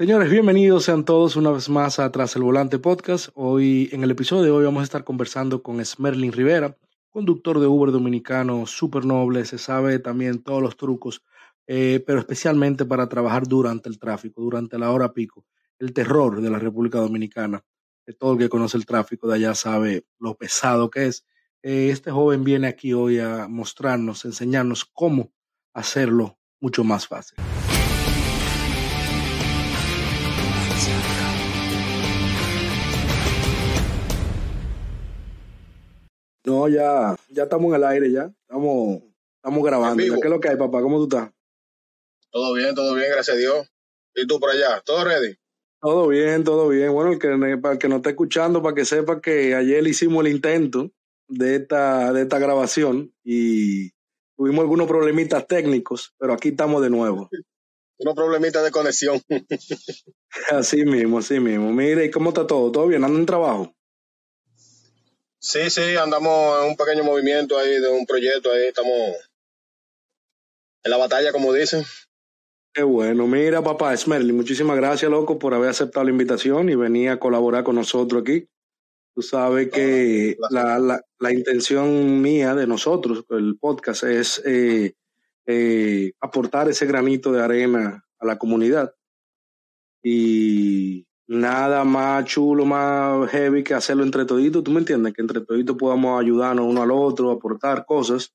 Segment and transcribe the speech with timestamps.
[0.00, 3.30] Señores, bienvenidos sean todos una vez más a Tras el Volante Podcast.
[3.34, 6.76] Hoy, en el episodio de hoy, vamos a estar conversando con Smerlin Rivera,
[7.10, 11.24] conductor de Uber dominicano, súper noble, se sabe también todos los trucos,
[11.66, 15.44] eh, pero especialmente para trabajar durante el tráfico, durante la hora pico,
[15.80, 17.64] el terror de la República Dominicana.
[18.20, 21.26] todo el que conoce el tráfico de allá sabe lo pesado que es.
[21.60, 25.32] Eh, este joven viene aquí hoy a mostrarnos, enseñarnos cómo
[25.74, 27.36] hacerlo mucho más fácil.
[36.48, 38.32] No, ya, ya estamos en el aire, ya.
[38.48, 39.02] Estamos,
[39.36, 40.02] estamos grabando.
[40.02, 40.80] ¿Qué es lo que hay, papá?
[40.80, 41.30] ¿Cómo tú estás?
[42.30, 43.70] Todo bien, todo bien, gracias a Dios.
[44.14, 44.80] ¿Y tú por allá?
[44.80, 45.36] ¿Todo ready?
[45.78, 46.90] Todo bien, todo bien.
[46.94, 50.24] Bueno, el que, para el que no esté escuchando, para que sepa que ayer hicimos
[50.24, 50.90] el intento
[51.28, 53.90] de esta, de esta grabación y
[54.34, 57.28] tuvimos algunos problemitas técnicos, pero aquí estamos de nuevo.
[57.98, 59.20] Unos problemitas de conexión.
[60.50, 61.72] así mismo, así mismo.
[61.72, 62.72] Mire, ¿y cómo está todo?
[62.72, 63.04] ¿Todo bien?
[63.04, 63.74] ¿Andan en trabajo?
[65.40, 69.16] Sí, sí, andamos en un pequeño movimiento ahí de un proyecto ahí, estamos
[70.82, 71.84] en la batalla, como dicen.
[72.74, 73.26] Qué bueno.
[73.26, 77.64] Mira, papá, Smerly, muchísimas gracias, loco, por haber aceptado la invitación y venir a colaborar
[77.64, 78.48] con nosotros aquí.
[79.14, 84.94] Tú sabes que la, la, la, intención mía de nosotros, el podcast, es eh,
[85.46, 88.94] eh, aportar ese granito de arena a la comunidad.
[90.04, 95.12] Y nada más chulo, más heavy que hacerlo entre toditos, ¿tú me entiendes?
[95.12, 98.32] Que entre toditos podamos ayudarnos uno al otro, aportar cosas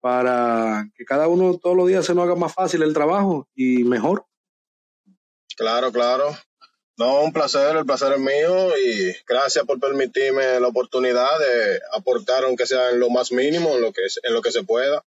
[0.00, 3.84] para que cada uno todos los días se nos haga más fácil el trabajo y
[3.84, 4.24] mejor.
[5.56, 6.36] Claro, claro.
[6.96, 12.44] No, un placer, el placer es mío y gracias por permitirme la oportunidad de aportar,
[12.44, 15.02] aunque sea en lo más mínimo, en lo que, en lo que se pueda.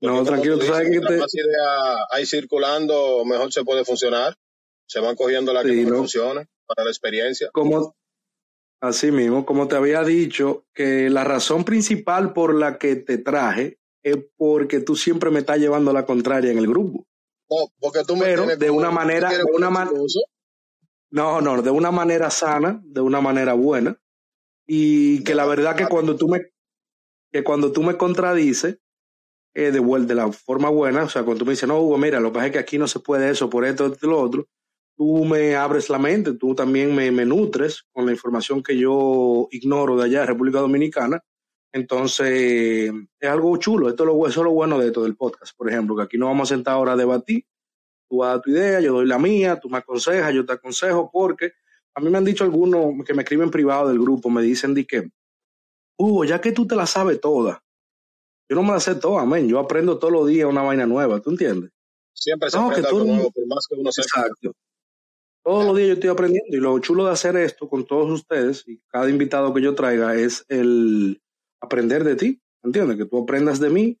[0.00, 1.16] no, tranquilo, tú sabes que te...
[1.18, 4.34] más ideas hay circulando, mejor se puede funcionar
[4.90, 7.48] se van cogiendo la que no funciona para la experiencia.
[7.52, 7.94] Como,
[8.80, 13.78] así mismo, como te había dicho, que la razón principal por la que te traje
[14.02, 17.06] es porque tú siempre me estás llevando la contraria en el grupo.
[17.48, 19.96] No, porque tú me Pero de una manera, de una manera,
[21.12, 23.96] no, no, de una manera sana, de una manera buena,
[24.66, 26.50] y que la verdad que cuando tú me,
[27.30, 28.78] que cuando tú me contradices,
[29.54, 32.18] eh, de, de la forma buena, o sea, cuando tú me dices, no, Hugo, mira,
[32.18, 34.20] lo que pasa es que aquí no se puede eso, por esto, esto y lo
[34.20, 34.48] otro,
[35.00, 39.96] tú me abres la mente, tú también me, nutres con la información que yo ignoro
[39.96, 41.24] de allá, de República Dominicana.
[41.72, 43.88] Entonces, es algo chulo.
[43.88, 46.18] Esto es lo, eso es lo bueno de esto del podcast, por ejemplo, que aquí
[46.18, 47.46] no vamos a sentar ahora a debatir.
[48.10, 50.52] Tú vas a dar tu idea, yo doy la mía, tú me aconsejas, yo te
[50.52, 51.52] aconsejo, porque
[51.94, 54.86] a mí me han dicho algunos que me escriben privado del grupo, me dicen de
[54.86, 55.08] que,
[55.96, 57.64] Hugo, ya que tú te la sabes toda,
[58.50, 59.48] yo no me la sé toda, amén.
[59.48, 61.70] Yo aprendo todos los días una vaina nueva, ¿tú entiendes?
[62.12, 64.26] Siempre se aprende algo nuevo, por más que uno sepa.
[64.26, 64.52] Exacto.
[65.42, 68.64] Todos los días yo estoy aprendiendo y lo chulo de hacer esto con todos ustedes
[68.66, 71.22] y cada invitado que yo traiga es el
[71.60, 72.98] aprender de ti, ¿entiendes?
[72.98, 73.98] Que tú aprendas de mí,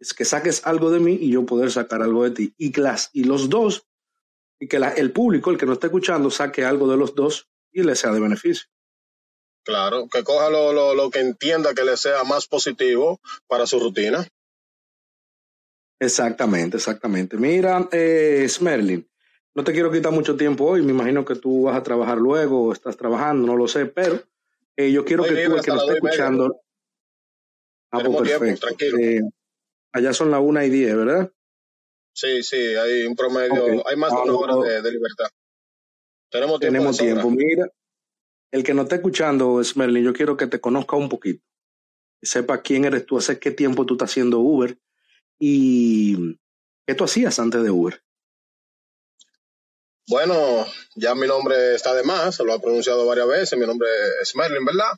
[0.00, 2.54] es que saques algo de mí y yo poder sacar algo de ti.
[2.56, 3.86] Y, class, y los dos,
[4.58, 7.82] y que el público, el que no está escuchando, saque algo de los dos y
[7.82, 8.68] le sea de beneficio.
[9.64, 13.78] Claro, que coja lo, lo, lo que entienda que le sea más positivo para su
[13.78, 14.26] rutina.
[16.00, 17.36] Exactamente, exactamente.
[17.36, 19.06] Mira, eh, Smerlin,
[19.54, 22.66] no te quiero quitar mucho tiempo hoy, me imagino que tú vas a trabajar luego
[22.66, 24.22] o estás trabajando, no lo sé, pero
[24.76, 26.60] eh, yo quiero que tú, el que nos esté escuchando...
[27.90, 28.66] Ah, pues perfecto.
[28.66, 28.98] tranquilo.
[28.98, 29.20] Eh,
[29.92, 31.32] allá son las una y diez, ¿verdad?
[32.12, 35.26] Sí, sí, hay un promedio, hay más de una hora de, libertad.
[36.30, 36.74] Tenemos tiempo.
[36.74, 37.30] Tenemos tiempo.
[37.30, 37.70] Mira,
[38.50, 41.44] el que no esté escuchando, Smerlin, yo quiero que te conozca un poquito.
[42.20, 44.76] Sepa quién eres tú, hace qué tiempo tú estás haciendo Uber
[45.38, 46.36] y
[46.86, 48.02] qué tú hacías antes de Uber.
[50.08, 53.90] Bueno, ya mi nombre está de más, se lo ha pronunciado varias veces, mi nombre
[54.22, 54.92] es Merlin, ¿verdad?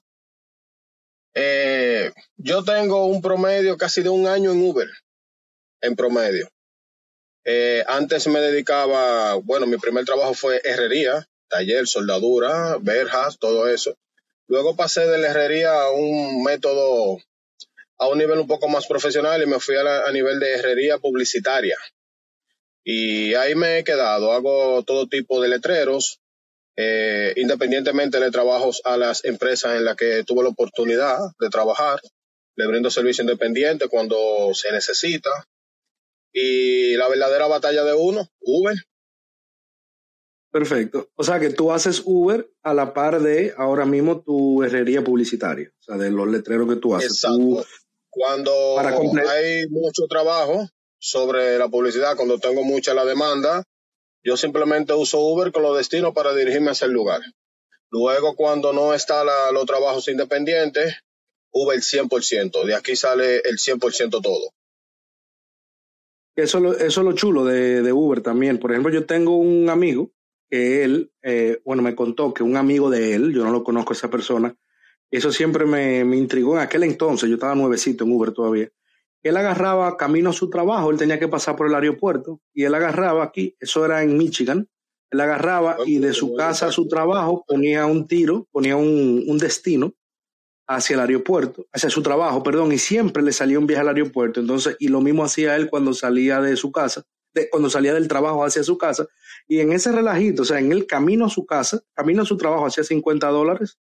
[1.34, 4.88] Eh, yo tengo un promedio casi de un año en Uber,
[5.81, 6.48] en promedio.
[7.44, 13.97] Eh, antes me dedicaba, bueno, mi primer trabajo fue herrería, taller, soldadura, verjas, todo eso.
[14.47, 17.18] Luego pasé de la herrería a un método,
[17.98, 20.98] a un nivel un poco más profesional y me fui a, a nivel de herrería
[20.98, 21.77] publicitaria.
[22.84, 26.21] Y ahí me he quedado, hago todo tipo de letreros,
[26.77, 32.00] eh, independientemente de trabajos a las empresas en las que tuve la oportunidad de trabajar.
[32.56, 35.30] Le brindo servicio independiente cuando se necesita.
[36.32, 38.77] Y la verdadera batalla de uno, Uber.
[40.50, 41.09] Perfecto.
[41.15, 45.71] O sea que tú haces Uber a la par de ahora mismo tu herrería publicitaria,
[45.80, 47.12] o sea, de los letreros que tú haces.
[47.12, 47.65] Exacto.
[48.09, 50.66] Cuando hay mucho trabajo,
[51.00, 53.64] sobre la publicidad cuando tengo mucha la demanda.
[54.22, 57.22] Yo simplemente uso Uber con los destinos para dirigirme hacia el lugar.
[57.91, 60.94] Luego, cuando no está los trabajos independientes,
[61.50, 62.64] Uber el 100%.
[62.64, 64.52] De aquí sale el 100% todo.
[66.36, 68.58] Eso, eso es lo chulo de, Uber también.
[68.58, 70.12] Por ejemplo, yo tengo un amigo
[70.48, 73.92] que él, eh, bueno, me contó que un amigo de él, yo no lo conozco
[73.92, 74.54] a esa persona,
[75.10, 78.70] eso siempre me, me intrigó en aquel entonces, yo estaba nuevecito en Uber todavía.
[79.22, 82.75] Él agarraba camino a su trabajo, él tenía que pasar por el aeropuerto y él
[82.75, 84.69] agarraba aquí, eso era en Michigan,
[85.11, 89.39] él agarraba y de su casa a su trabajo ponía un tiro, ponía un, un
[89.39, 89.95] destino
[90.71, 94.39] hacia el aeropuerto, hacia su trabajo, perdón, y siempre le salía un viaje al aeropuerto.
[94.39, 97.03] Entonces, y lo mismo hacía él cuando salía de su casa,
[97.34, 99.09] de, cuando salía del trabajo hacia su casa.
[99.49, 102.37] Y en ese relajito, o sea, en el camino a su casa, camino a su
[102.37, 103.81] trabajo hacía 50 dólares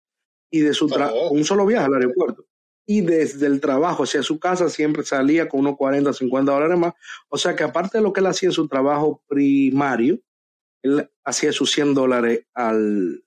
[0.50, 2.46] y de su trabajo, un solo viaje al aeropuerto.
[2.90, 6.94] Y desde el trabajo hacia su casa siempre salía con unos 40, 50 dólares más.
[7.29, 10.20] O sea que aparte de lo que él hacía en su trabajo primario,
[10.82, 13.23] él hacía sus 100 dólares al,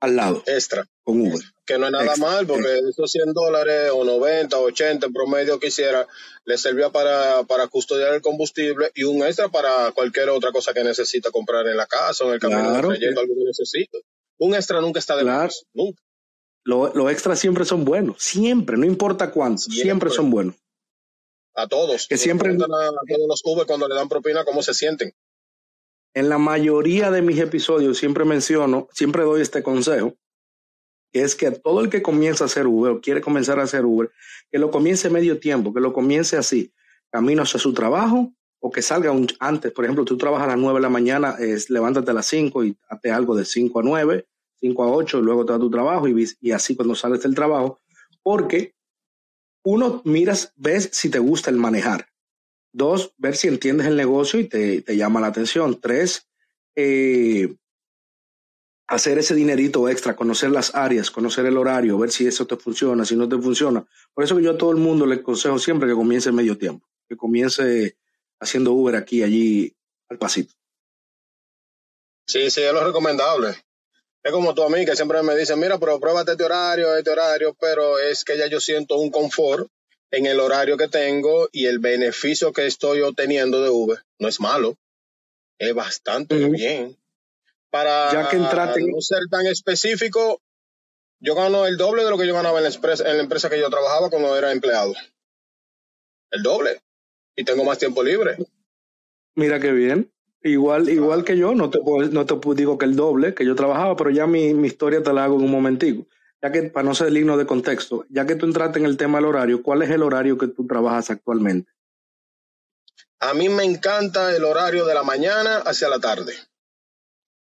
[0.00, 0.42] al lado.
[0.46, 0.84] Extra.
[1.04, 1.40] Con Uber.
[1.64, 5.60] Que no es nada mal, porque esos 100 dólares o 90 o 80 en promedio
[5.60, 6.08] que hiciera,
[6.44, 10.82] le servía para, para custodiar el combustible y un extra para cualquier otra cosa que
[10.82, 13.98] necesita comprar en la casa o en el camino claro, de algo que necesita.
[14.38, 15.44] Un extra nunca está de claro.
[15.44, 16.02] más, nunca.
[16.64, 20.54] Los extras siempre son buenos, siempre, no importa cuánto, siempre, son buenos.
[21.54, 22.06] A todos.
[22.08, 22.52] Que siempre.
[22.52, 25.12] A, todos los Uber cuando le dan propina, ¿cómo se sienten?
[26.14, 30.14] En la mayoría de mis episodios siempre menciono, siempre doy este consejo,
[31.10, 33.84] que es que todo el que comienza a hacer Uber o quiere comenzar a hacer
[33.84, 34.10] Uber,
[34.50, 36.72] que lo comience medio tiempo, que lo comience así,
[37.10, 39.72] camino hacia su trabajo o que salga un, antes.
[39.72, 42.64] Por ejemplo, tú trabajas a las 9 de la mañana, es, levántate a las 5
[42.64, 44.26] y hazte algo de 5 a 9,
[44.62, 47.34] 5 a 8, y luego te da tu trabajo y, y así cuando sales del
[47.34, 47.80] trabajo,
[48.22, 48.74] porque
[49.64, 52.08] uno miras, ves si te gusta el manejar.
[52.72, 55.80] Dos, ver si entiendes el negocio y te, llama la atención.
[55.80, 56.28] Tres,
[56.74, 57.54] eh,
[58.88, 63.04] hacer ese dinerito extra, conocer las áreas, conocer el horario, ver si eso te funciona,
[63.04, 63.84] si no te funciona.
[64.14, 66.86] Por eso que yo a todo el mundo le aconsejo siempre que comience medio tiempo,
[67.08, 67.96] que comience
[68.40, 69.74] haciendo Uber aquí allí
[70.08, 70.54] al pasito.
[72.26, 73.56] Sí, sí, es lo recomendable.
[74.22, 77.10] Es como tú a mí que siempre me dicen, mira, pero pruébate este horario, este
[77.10, 79.68] horario, pero es que ya yo siento un confort
[80.12, 84.38] en el horario que tengo y el beneficio que estoy obteniendo de Uber no es
[84.40, 84.76] malo,
[85.58, 86.96] es bastante bien.
[87.70, 90.40] Para ya que no ser tan específico,
[91.18, 93.48] yo gano el doble de lo que yo ganaba en la, empresa, en la empresa
[93.48, 94.92] que yo trabajaba cuando era empleado.
[96.30, 96.80] El doble.
[97.34, 98.36] Y tengo más tiempo libre.
[99.34, 100.12] Mira qué bien.
[100.44, 101.78] Igual, igual que yo, no te,
[102.10, 105.12] no te digo que el doble que yo trabajaba, pero ya mi, mi historia te
[105.12, 106.06] la hago en un momentico
[106.42, 109.18] ya que para no ser digno de contexto, ya que tú entraste en el tema
[109.18, 111.70] del horario, ¿cuál es el horario que tú trabajas actualmente?
[113.20, 116.34] A mí me encanta el horario de la mañana hacia la tarde.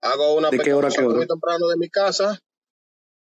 [0.01, 2.37] Hago una ¿De qué hora, qué muy temprano de mi casa.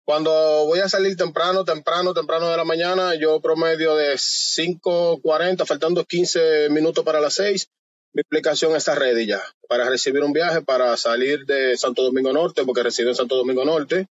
[0.04, 0.30] Cuando
[0.66, 6.68] voy a salir temprano, temprano, temprano de la mañana, yo promedio de 5.40, faltando 15
[6.70, 7.68] minutos para las 6,
[8.14, 12.64] mi aplicación está ready ya para recibir un viaje para salir de Santo Domingo Norte,
[12.64, 14.06] porque resido en Santo Domingo Norte,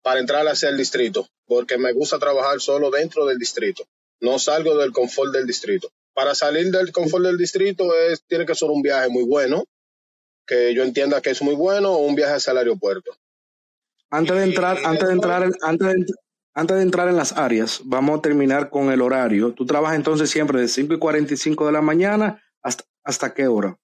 [0.00, 3.84] para entrar hacia el distrito, porque me gusta trabajar solo dentro del distrito.
[4.20, 5.88] No salgo del confort del distrito.
[6.14, 9.64] Para salir del confort del distrito es, tiene que ser un viaje muy bueno,
[10.46, 13.12] que yo entienda que es muy bueno, o un viaje hacia el aeropuerto.
[14.10, 16.06] Antes de entrar, antes de entrar, antes de,
[16.54, 19.52] antes de entrar en las áreas, vamos a terminar con el horario.
[19.52, 23.78] Tú trabajas entonces siempre de 5 y 45 de la mañana hasta, hasta qué hora?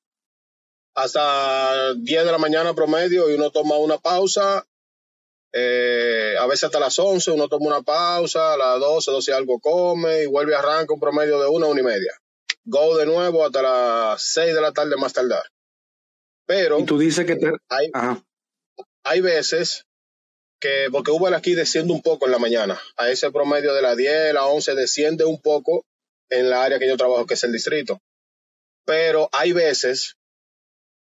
[0.94, 4.66] Hasta 10 de la mañana promedio y uno toma una pausa
[5.52, 9.58] eh, a veces hasta las 11 uno toma una pausa, a las 12, 12 algo
[9.60, 12.12] come y vuelve a arrancar un promedio de una, una y media.
[12.64, 15.42] Go de nuevo hasta las 6 de la tarde más tardar.
[16.46, 16.78] Pero.
[16.78, 17.90] Y tú dices que hay,
[19.04, 19.87] hay veces
[20.60, 22.78] que, porque Uber aquí desciende un poco en la mañana.
[22.96, 25.84] A ese promedio de las 10, las 11 desciende un poco
[26.30, 28.00] en la área que yo trabajo, que es el distrito.
[28.88, 30.16] Pero hay veces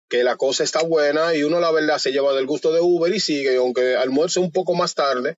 [0.09, 3.13] que la cosa está buena y uno la verdad se lleva del gusto de Uber
[3.13, 5.37] y sigue, aunque almuerce un poco más tarde,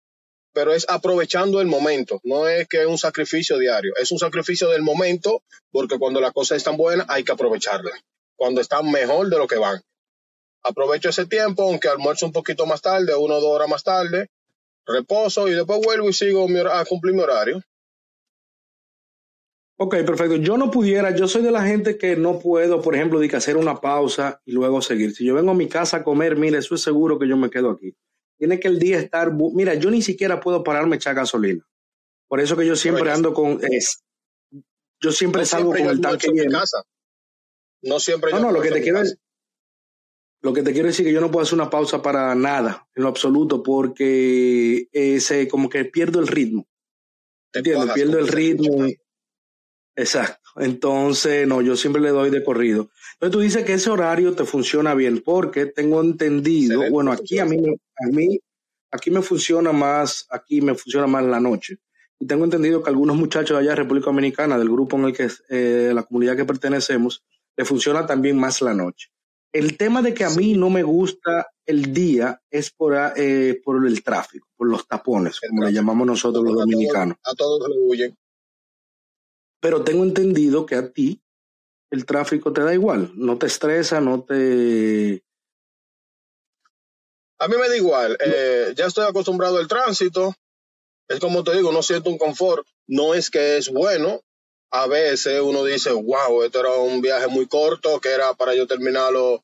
[0.52, 4.68] pero es aprovechando el momento, no es que es un sacrificio diario, es un sacrificio
[4.70, 7.92] del momento porque cuando la cosa es tan buena hay que aprovecharla,
[8.36, 9.80] cuando están mejor de lo que van.
[10.64, 14.28] Aprovecho ese tiempo, aunque almuerzo un poquito más tarde, uno o dos horas más tarde,
[14.88, 17.62] reposo y después vuelvo y sigo a cumplir mi horario.
[19.82, 20.36] Ok, perfecto.
[20.36, 23.38] Yo no pudiera, yo soy de la gente que no puedo, por ejemplo, de que
[23.38, 25.16] hacer una pausa y luego seguir.
[25.16, 27.50] Si yo vengo a mi casa a comer, mire, eso es seguro que yo me
[27.50, 27.96] quedo aquí.
[28.38, 31.66] Tiene que el día estar, mira, yo ni siquiera puedo pararme a echar gasolina.
[32.28, 34.04] Por eso que yo siempre ando con, es,
[35.02, 36.60] yo siempre salgo con el tanque lleno.
[37.82, 38.32] No siempre.
[38.34, 39.00] No, no, lo que te quiero
[40.42, 42.86] Lo que te quiero decir es que yo no puedo hacer una pausa para nada,
[42.96, 46.68] en lo absoluto, porque ese, como que pierdo el ritmo.
[47.54, 47.94] ¿Entiendes?
[47.94, 48.86] Pierdo el ritmo.
[50.00, 50.50] Exacto.
[50.56, 52.90] Entonces, no, yo siempre le doy de corrido.
[53.14, 57.46] Entonces tú dices que ese horario te funciona bien, porque tengo entendido, bueno, aquí a
[57.46, 58.40] mí, a mí,
[58.92, 61.80] aquí me funciona más, aquí me funciona más la noche.
[62.18, 65.30] Y tengo entendido que algunos muchachos allá de República Dominicana, del grupo en el que,
[65.50, 67.24] eh, la comunidad que pertenecemos,
[67.58, 69.10] le funciona también más la noche.
[69.52, 73.86] El tema de que a mí no me gusta el día es por, eh, por
[73.86, 77.18] el tráfico, por los tapones, como le llamamos nosotros los dominicanos.
[77.24, 78.18] a todos le huyen.
[79.60, 81.22] Pero tengo entendido que a ti
[81.92, 85.24] el tráfico te da igual, no te estresa, no te...
[87.42, 90.36] A mí me da igual, eh, ya estoy acostumbrado al tránsito,
[91.08, 94.22] es como te digo, no siento un confort, no es que es bueno,
[94.72, 98.68] a veces uno dice, wow, esto era un viaje muy corto, que era para yo
[98.68, 99.44] terminarlo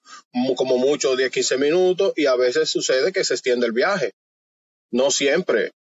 [0.56, 4.14] como mucho 10, 15 minutos, y a veces sucede que se extiende el viaje.
[4.92, 5.72] No siempre,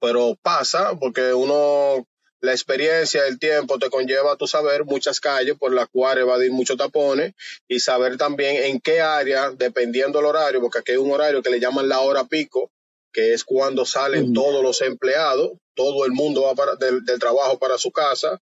[0.00, 2.06] pero pasa porque uno
[2.42, 6.34] la experiencia, el tiempo te conlleva a tu saber muchas calles por las cuales va
[6.34, 7.34] a ir muchos tapones
[7.68, 11.50] y saber también en qué área, dependiendo del horario, porque aquí hay un horario que
[11.50, 12.72] le llaman la hora pico,
[13.12, 17.78] que es cuando salen todos los empleados, todo el mundo va para, del, trabajo para
[17.78, 18.40] su casa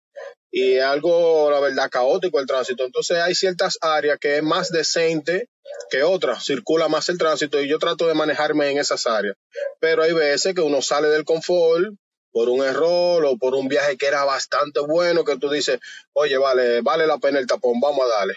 [0.52, 2.84] y es algo, la verdad, caótico el tránsito.
[2.84, 5.48] Entonces hay ciertas áreas que es más decente
[5.90, 9.34] que otras, circula más el tránsito y yo trato de manejarme en esas áreas.
[9.80, 11.94] Pero hay veces que uno sale del confort,
[12.32, 15.80] por un error o por un viaje que era bastante bueno, que tú dices,
[16.12, 18.34] oye, vale, vale la pena el tapón, vamos a darle.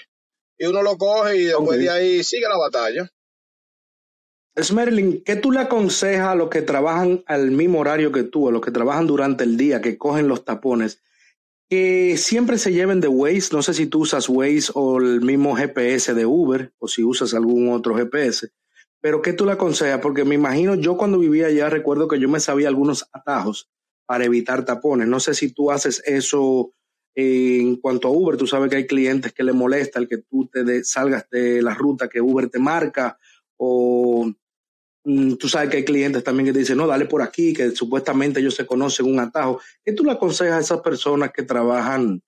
[0.57, 3.11] Y uno lo coge y después de ahí sigue la batalla.
[4.59, 8.51] Smerlin, ¿qué tú le aconsejas a los que trabajan al mismo horario que tú, a
[8.51, 11.01] los que trabajan durante el día, que cogen los tapones,
[11.69, 13.53] que siempre se lleven de Waze?
[13.53, 17.33] No sé si tú usas Waze o el mismo GPS de Uber o si usas
[17.33, 18.51] algún otro GPS,
[18.99, 20.01] pero ¿qué tú le aconsejas?
[20.01, 23.69] Porque me imagino, yo cuando vivía allá recuerdo que yo me sabía algunos atajos
[24.11, 25.07] para evitar tapones.
[25.07, 26.73] No sé si tú haces eso
[27.15, 28.35] en cuanto a Uber.
[28.35, 31.73] Tú sabes que hay clientes que le molesta el que tú te salgas de la
[31.73, 33.17] ruta que Uber te marca
[33.55, 34.29] o
[35.05, 37.71] mm, tú sabes que hay clientes también que te dicen, no, dale por aquí, que
[37.71, 39.61] supuestamente ellos se conocen un atajo.
[39.81, 42.21] ¿Qué tú le aconsejas a esas personas que trabajan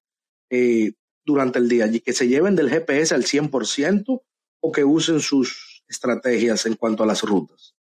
[0.49, 0.93] eh,
[1.25, 1.91] durante el día?
[1.91, 4.21] ¿Que se lleven del GPS al 100%
[4.61, 7.72] o que usen sus estrategias en cuanto a las rutas?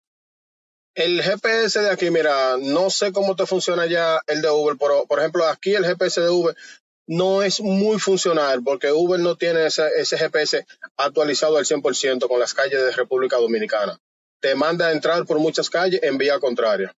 [0.94, 5.06] El GPS de aquí, mira, no sé cómo te funciona ya el de Uber, pero
[5.06, 6.54] por ejemplo, aquí el GPS de Uber
[7.06, 10.66] no es muy funcional porque Uber no tiene ese, GPS
[10.98, 13.98] actualizado al 100% con las calles de República Dominicana.
[14.40, 16.94] Te manda a entrar por muchas calles en vía contraria.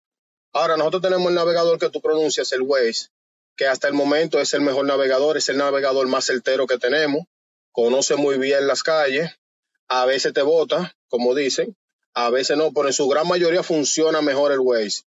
[0.54, 3.10] Ahora, nosotros tenemos el navegador que tú pronuncias, el Waze,
[3.56, 7.26] que hasta el momento es el mejor navegador, es el navegador más certero que tenemos,
[7.72, 9.32] conoce muy bien las calles,
[9.88, 11.76] a veces te bota, como dicen,
[12.14, 15.04] a veces no, pero en su gran mayoría funciona mejor el Waze.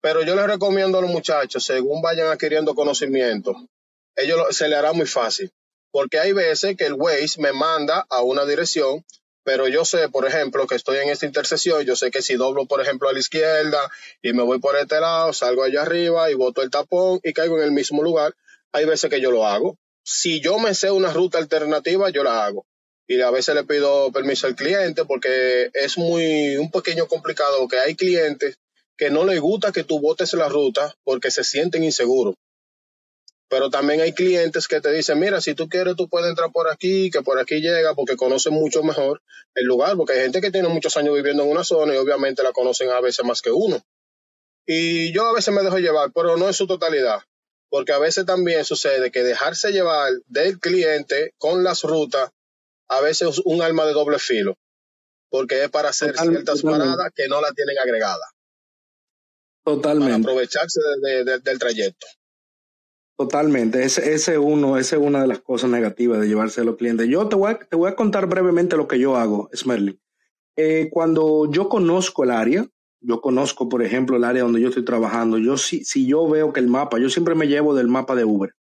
[0.00, 3.54] Pero yo les recomiendo a los muchachos, según vayan adquiriendo conocimiento,
[4.16, 5.50] ellos se le hará muy fácil.
[5.92, 9.04] Porque hay veces que el Waze me manda a una dirección,
[9.42, 12.66] pero yo sé, por ejemplo, que estoy en esta intersección, yo sé que si doblo,
[12.66, 13.80] por ejemplo, a la izquierda
[14.22, 17.58] y me voy por este lado, salgo allá arriba y boto el tapón y caigo
[17.58, 18.34] en el mismo lugar,
[18.72, 19.76] hay veces que yo lo hago.
[20.04, 22.66] Si yo me sé una ruta alternativa, yo la hago
[23.10, 27.76] y a veces le pido permiso al cliente porque es muy un pequeño complicado que
[27.76, 28.56] hay clientes
[28.96, 32.36] que no les gusta que tú botes la ruta porque se sienten inseguros.
[33.48, 36.70] Pero también hay clientes que te dicen, mira, si tú quieres, tú puedes entrar por
[36.70, 39.20] aquí, que por aquí llega, porque conocen mucho mejor
[39.56, 42.44] el lugar, porque hay gente que tiene muchos años viviendo en una zona y obviamente
[42.44, 43.82] la conocen a veces más que uno.
[44.66, 47.18] Y yo a veces me dejo llevar, pero no en su totalidad,
[47.70, 52.30] porque a veces también sucede que dejarse llevar del cliente con las rutas
[52.90, 54.58] a veces un arma de doble filo,
[55.30, 58.26] porque es para hacer ciertas paradas que no la tienen agregada.
[59.64, 60.10] Totalmente.
[60.10, 62.06] Para aprovecharse del trayecto.
[63.16, 66.76] Totalmente, ese, ese, uno, esa es una de las cosas negativas de llevarse a los
[66.76, 67.06] clientes.
[67.06, 70.00] Yo te voy a, te voy a contar brevemente lo que yo hago, Smerly.
[70.56, 72.66] Eh, cuando yo conozco el área,
[73.00, 76.52] yo conozco, por ejemplo, el área donde yo estoy trabajando, yo si, si yo veo
[76.52, 78.54] que el mapa, yo siempre me llevo del mapa de Uber.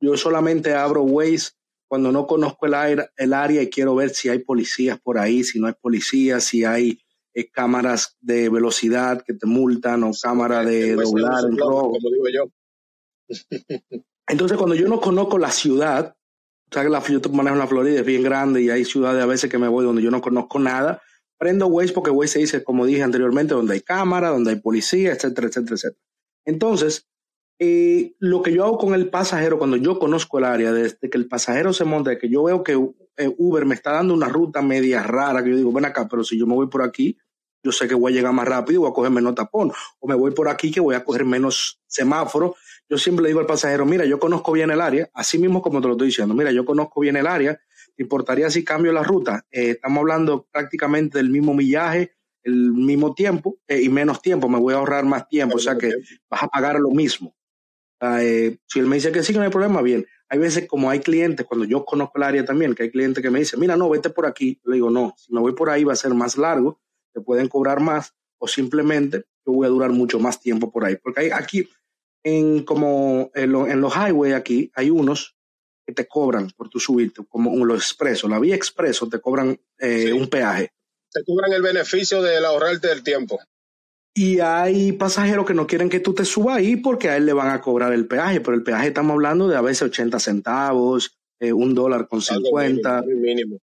[0.00, 1.52] Yo solamente abro Waze
[1.92, 5.44] cuando no conozco el, área, el área y quiero ver si hay policías por ahí,
[5.44, 6.98] si no hay policías, si hay
[7.34, 11.90] eh, cámaras de velocidad que te multan o cámaras de doblar en rojo.
[11.90, 13.36] Como digo yo.
[14.26, 16.16] Entonces, cuando yo no conozco la ciudad,
[16.70, 19.22] o sea, que la, yo manejo en la Florida, es bien grande y hay ciudades
[19.22, 21.02] a veces que me voy donde yo no conozco nada,
[21.36, 25.12] prendo Waze porque Waze se dice, como dije anteriormente, donde hay cámara, donde hay policía,
[25.12, 26.02] etcétera, etcétera, etcétera.
[26.46, 27.06] Entonces,
[28.18, 31.28] lo que yo hago con el pasajero cuando yo conozco el área, desde que el
[31.28, 32.72] pasajero se monta, que yo veo que
[33.16, 36.24] eh, Uber me está dando una ruta media rara que yo digo, ven acá, pero
[36.24, 37.18] si yo me voy por aquí,
[37.62, 40.14] yo sé que voy a llegar más rápido, voy a coger menos tapón, o me
[40.14, 42.56] voy por aquí que voy a coger menos semáforo.
[42.88, 45.80] Yo siempre le digo al pasajero, mira, yo conozco bien el área, así mismo como
[45.80, 47.60] te lo estoy diciendo, mira, yo conozco bien el área,
[47.94, 49.46] ¿te importaría si cambio la ruta?
[49.50, 54.58] Eh, estamos hablando prácticamente del mismo millaje, el mismo tiempo eh, y menos tiempo, me
[54.58, 55.92] voy a ahorrar más tiempo, o sea que
[56.28, 57.36] vas a pagar lo mismo.
[58.02, 60.06] Eh, si él me dice que sí, que no hay problema, bien.
[60.28, 63.30] Hay veces, como hay clientes, cuando yo conozco el área también, que hay clientes que
[63.30, 64.60] me dicen, mira, no, vete por aquí.
[64.64, 66.80] Le digo, no, si me voy por ahí va a ser más largo,
[67.12, 70.96] te pueden cobrar más, o simplemente yo voy a durar mucho más tiempo por ahí.
[70.96, 71.68] Porque hay, aquí,
[72.24, 75.36] en, como en, los highways aquí, hay unos
[75.86, 78.28] que te cobran por tu subirte, como los expresos.
[78.30, 80.72] La vía expreso te cobran eh, un peaje.
[81.12, 83.38] Te cobran el beneficio de ahorrarte el tiempo.
[84.14, 87.32] Y hay pasajeros que no quieren que tú te subas ahí porque a él le
[87.32, 91.18] van a cobrar el peaje, pero el peaje estamos hablando de a veces 80 centavos,
[91.40, 93.02] eh, un dólar con 50.
[93.06, 93.58] Mínimo,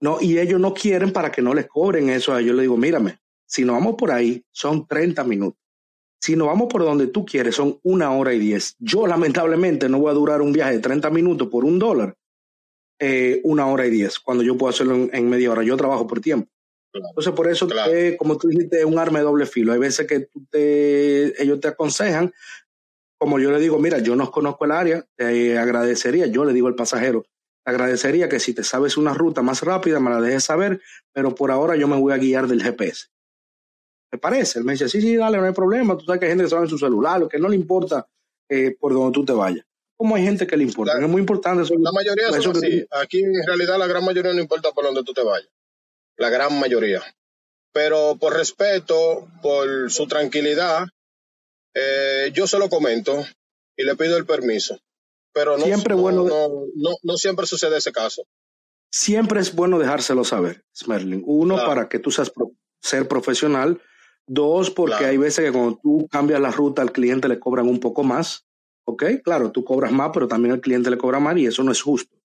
[0.00, 2.32] No, y ellos no quieren para que no les cobren eso.
[2.32, 5.60] A ellos le digo, mírame, si nos vamos por ahí, son 30 minutos.
[6.20, 8.76] Si nos vamos por donde tú quieres, son una hora y diez.
[8.78, 12.14] Yo lamentablemente no voy a durar un viaje de 30 minutos por un dólar,
[12.98, 15.62] eh, una hora y diez, cuando yo puedo hacerlo en media hora.
[15.62, 16.50] Yo trabajo por tiempo.
[16.92, 17.68] Entonces, por eso,
[18.18, 19.72] como tú dijiste, es un arma de doble filo.
[19.72, 22.32] Hay veces que te, ellos te aconsejan,
[23.18, 26.68] como yo le digo, mira, yo no conozco el área, te agradecería, yo le digo
[26.68, 27.24] al pasajero,
[27.64, 30.80] te agradecería que si te sabes una ruta más rápida, me la dejes saber,
[31.12, 33.08] pero por ahora yo me voy a guiar del GPS.
[34.10, 34.58] ¿Te parece?
[34.58, 35.96] Él me dice, sí, sí, dale, no hay problema.
[35.96, 38.08] Tú sabes que hay gente que sabe en su celular, lo que no le importa
[38.48, 39.64] eh, por donde tú te vayas.
[39.96, 41.62] Como hay gente que le importa, es muy importante.
[41.62, 42.84] Eso, la mayoría son así.
[42.90, 45.48] Aquí en realidad la gran mayoría no importa por donde tú te vayas
[46.20, 47.02] la gran mayoría.
[47.72, 50.86] Pero por respeto, por su tranquilidad,
[51.74, 53.24] eh, yo se lo comento
[53.76, 54.78] y le pido el permiso.
[55.32, 58.22] Pero no, siempre bueno, no, no, siempre sucede ese caso.
[58.92, 61.22] Siempre es bueno dejárselo saber, Smerling.
[61.24, 62.30] Uno, para que tú seas
[62.82, 63.80] ser profesional.
[64.26, 67.80] Dos, porque hay veces que cuando tú cambias la ruta al cliente le cobran un
[67.80, 68.46] poco más.
[68.84, 69.04] ¿Ok?
[69.22, 71.80] Claro, tú cobras más, pero también el cliente le cobra más y eso no es
[71.80, 72.19] justo.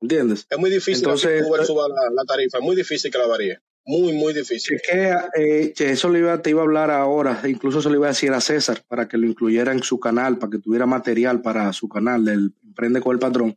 [0.00, 0.46] ¿Entiendes?
[0.48, 3.26] Es muy difícil Entonces, que Uber eh, suba la, tarifa, es muy difícil que la
[3.26, 3.58] varíe.
[3.86, 4.80] Muy, muy difícil.
[4.80, 8.06] Que, eh, que eso le iba, te iba a hablar ahora, incluso se lo iba
[8.06, 11.42] a decir a César para que lo incluyera en su canal, para que tuviera material
[11.42, 13.56] para su canal del Emprende con el Patrón,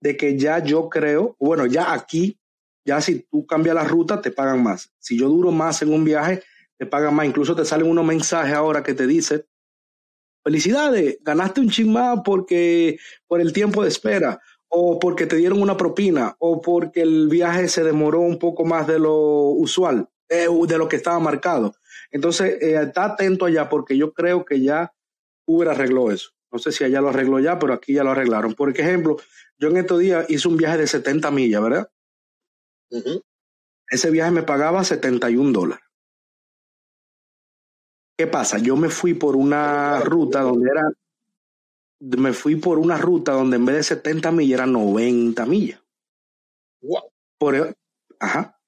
[0.00, 2.38] de que ya yo creo, bueno, ya aquí,
[2.84, 4.92] ya si tú cambias la ruta, te pagan más.
[4.98, 6.42] Si yo duro más en un viaje,
[6.76, 7.26] te pagan más.
[7.26, 9.44] Incluso te salen unos mensajes ahora que te dicen,
[10.42, 14.40] felicidades, ganaste un ching más porque por el tiempo de espera
[14.70, 18.86] o porque te dieron una propina, o porque el viaje se demoró un poco más
[18.86, 19.16] de lo
[19.50, 21.74] usual, eh, de lo que estaba marcado.
[22.12, 24.94] Entonces, eh, está atento allá porque yo creo que ya
[25.44, 26.30] Uber arregló eso.
[26.52, 28.54] No sé si allá lo arregló ya, pero aquí ya lo arreglaron.
[28.54, 29.16] Por ejemplo,
[29.58, 31.90] yo en estos días hice un viaje de 70 millas, ¿verdad?
[33.88, 35.84] Ese viaje me pagaba 71 dólares.
[38.16, 38.58] ¿Qué pasa?
[38.58, 40.82] Yo me fui por una ruta donde era
[42.00, 45.80] me fui por una ruta donde en vez de 70 millas eran 90 millas.
[46.80, 47.12] Wow.
[47.38, 47.74] Por, e,
[48.18, 48.58] ajá.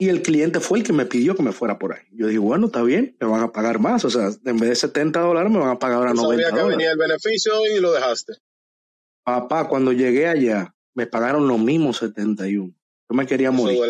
[0.00, 2.04] Y el cliente fue el que me pidió que me fuera por ahí.
[2.12, 4.04] Yo dije, bueno, está bien, me van a pagar más.
[4.04, 6.68] O sea, en vez de 70 dólares me van a pagar ahora 90 sabía que
[6.68, 8.34] venía el beneficio y lo dejaste.
[9.24, 12.72] Papá, cuando llegué allá, me pagaron los mismos 71.
[13.10, 13.80] Yo me quería morir.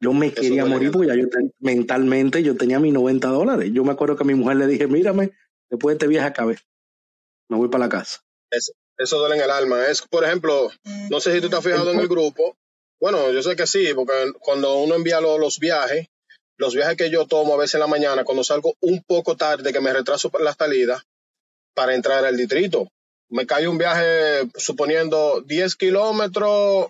[0.00, 1.26] Yo me quería morir porque ya yo
[1.58, 3.70] mentalmente yo tenía mis 90 dólares.
[3.72, 5.32] Yo me acuerdo que a mi mujer le dije, mírame,
[5.68, 6.56] después de este viaje acabé
[7.48, 8.20] me voy para la casa.
[8.50, 9.86] Eso, duele en el alma.
[9.86, 10.70] Es, por ejemplo,
[11.10, 12.56] no sé si tú has fijado en el grupo.
[13.00, 16.06] Bueno, yo sé que sí, porque cuando uno envía los, viajes,
[16.56, 19.72] los viajes que yo tomo a veces en la mañana, cuando salgo un poco tarde,
[19.72, 21.02] que me retraso para la salida,
[21.74, 22.88] para entrar al distrito,
[23.28, 26.88] me cae un viaje suponiendo 10 kilómetros,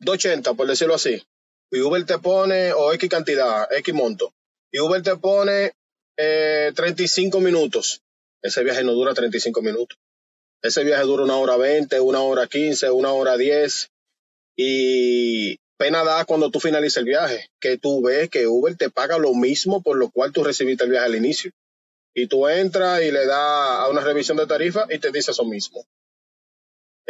[0.00, 1.22] 280, por decirlo así.
[1.70, 4.32] Y Uber te pone, o X cantidad, X monto.
[4.72, 5.72] Y Uber te pone
[6.16, 8.02] eh, 35 minutos.
[8.42, 9.98] Ese viaje no dura 35 minutos.
[10.62, 13.88] Ese viaje dura una hora 20, una hora 15, una hora 10.
[14.56, 19.18] Y pena da cuando tú finalizas el viaje, que tú ves que Uber te paga
[19.18, 21.52] lo mismo por lo cual tú recibiste el viaje al inicio.
[22.14, 25.44] Y tú entras y le das a una revisión de tarifa y te dice eso
[25.44, 25.84] mismo.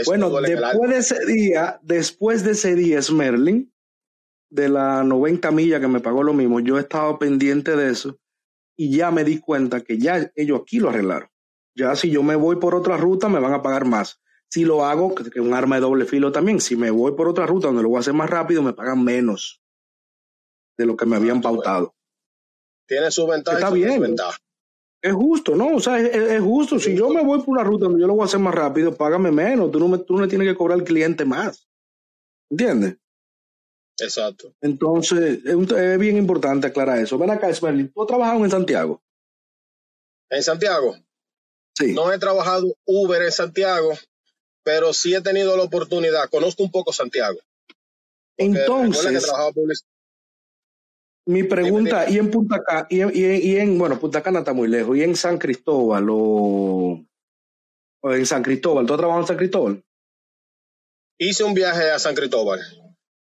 [0.06, 3.72] bueno, después de ese día, después de ese día, Smerling,
[4.50, 8.18] de la 90 millas que me pagó lo mismo, yo he estado pendiente de eso
[8.76, 11.28] y ya me di cuenta que ya ellos aquí lo arreglaron.
[11.74, 14.20] Ya si yo me voy por otra ruta me van a pagar más.
[14.48, 17.28] Si lo hago, que es un arma de doble filo también, si me voy por
[17.28, 19.62] otra ruta donde lo voy a hacer más rápido, me pagan menos
[20.76, 21.94] de lo que me habían ah, pautado.
[22.86, 23.58] Tiene su ventaja.
[23.58, 24.14] Está bien.
[25.00, 25.74] Es justo, ¿no?
[25.74, 26.78] O sea, es, justo.
[26.78, 28.94] Si yo me voy por una ruta donde yo lo voy a hacer más rápido,
[28.94, 29.70] págame menos.
[29.70, 31.68] Tú no me, tú no tienes que cobrar al cliente más.
[32.50, 32.98] ¿Entiendes?
[33.98, 34.52] Exacto.
[34.60, 37.18] Entonces, es, bien importante aclarar eso.
[37.18, 39.02] Ven acá, Smerlin, ¿tú has trabajado en Santiago?
[40.30, 40.96] ¿En Santiago?
[41.74, 41.92] Sí.
[41.92, 43.92] No he trabajado Uber en Santiago,
[44.62, 46.28] pero sí he tenido la oportunidad.
[46.30, 47.38] Conozco un poco Santiago.
[48.36, 49.32] Entonces,
[51.26, 52.86] mi pregunta, ¿y en Punta Cana?
[52.90, 57.04] Y, en, bueno, Punta Cana está muy lejos, ¿y en San Cristóbal o,
[58.02, 58.86] en San Cristóbal?
[58.86, 59.84] ¿Tú has trabajado en San Cristóbal?
[61.18, 62.60] Hice un viaje a San Cristóbal.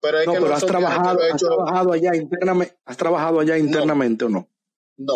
[0.00, 4.48] Pero, no, pero has, trabajado, has trabajado allá internamente, ¿has trabajado allá internamente o no?
[4.96, 5.14] No.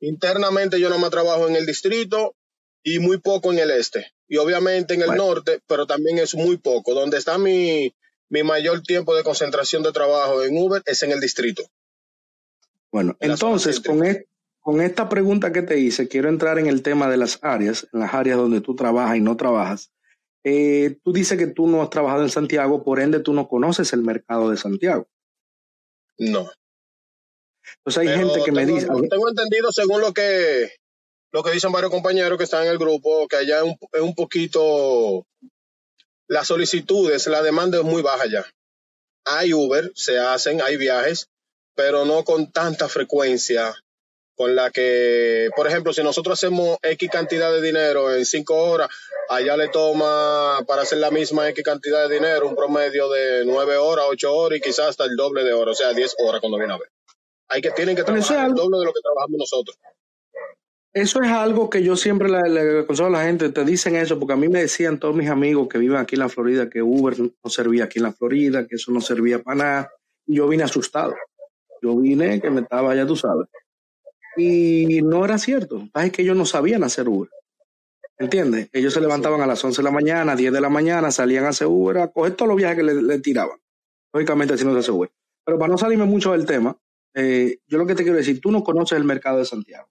[0.00, 2.34] Internamente yo no me trabajo en el distrito
[2.82, 4.12] y muy poco en el este.
[4.28, 6.94] Y obviamente en el norte, pero también es muy poco.
[6.94, 7.94] Donde está mi,
[8.28, 11.62] mi mayor tiempo de concentración de trabajo en Uber es en el distrito.
[12.92, 14.02] Bueno, entonces con,
[14.60, 18.00] con esta pregunta que te hice, quiero entrar en el tema de las áreas, en
[18.00, 19.92] las áreas donde tú trabajas y no trabajas.
[20.44, 23.92] Eh, tú dices que tú no has trabajado en Santiago, por ende tú no conoces
[23.92, 25.06] el mercado de Santiago.
[26.18, 26.50] No.
[27.78, 28.86] Entonces hay gente que me dice...
[28.86, 30.70] Tengo entendido, según lo que,
[31.32, 34.00] lo que dicen varios compañeros que están en el grupo, que allá es un, es
[34.00, 35.26] un poquito
[36.26, 38.44] las solicitudes, la demanda es muy baja ya.
[39.24, 41.28] Hay Uber, se hacen, hay viajes,
[41.74, 43.74] pero no con tanta frecuencia
[44.40, 48.88] con la que, por ejemplo, si nosotros hacemos X cantidad de dinero en cinco horas,
[49.28, 53.76] allá le toma para hacer la misma X cantidad de dinero un promedio de nueve
[53.76, 56.56] horas, ocho horas y quizás hasta el doble de horas, o sea, diez horas cuando
[56.56, 56.88] viene a ver.
[57.48, 59.78] Hay que, tienen que trabajar el doble de lo que trabajamos nosotros.
[60.94, 64.32] Eso es algo que yo siempre le, aconsejo a la gente, te dicen eso, porque
[64.32, 67.14] a mí me decían todos mis amigos que viven aquí en la Florida que Uber
[67.18, 69.92] no servía aquí en la Florida, que eso no servía para nada.
[70.24, 71.14] Yo vine asustado.
[71.82, 73.46] Yo vine que me estaba, ya tú sabes.
[74.36, 75.88] Y no era cierto.
[75.94, 77.30] Es que ellos no sabían hacer Uber.
[78.18, 78.68] ¿Entiendes?
[78.72, 81.48] Ellos se levantaban a las 11 de la mañana, 10 de la mañana, salían a
[81.48, 83.58] hacer Uber, a coger todos los viajes que le, tiraban.
[84.12, 85.10] Lógicamente, si no se hace Uber.
[85.44, 86.76] Pero para no salirme mucho del tema,
[87.14, 89.88] eh, yo lo que te quiero decir, tú no conoces el mercado de Santiago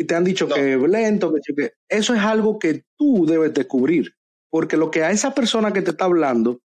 [0.00, 4.14] y te han dicho que es lento, que, eso es algo que tú debes descubrir,
[4.48, 6.62] porque lo que a esa persona que te está hablando,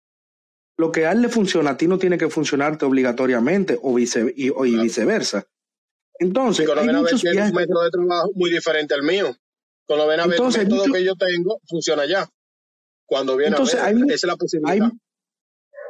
[0.77, 5.43] lo que a él le funciona, a ti no tiene que funcionarte obligatoriamente o, viceversa.
[6.19, 7.51] Entonces, hay muchos viajes...
[7.51, 9.35] un método de trabajo muy diferente al mío.
[9.85, 12.27] Cuando ven a ver el método que yo tengo, funciona ya.
[13.05, 14.91] Cuando viene a ver, hay, esa es la posibilidad.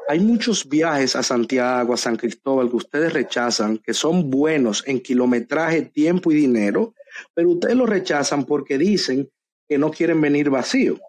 [0.10, 5.00] hay muchos viajes a Santiago, a San Cristóbal que ustedes rechazan, que son buenos en
[5.00, 6.94] kilometraje, tiempo y dinero,
[7.34, 9.30] pero ustedes lo rechazan porque dicen
[9.68, 11.00] que no quieren venir vacío.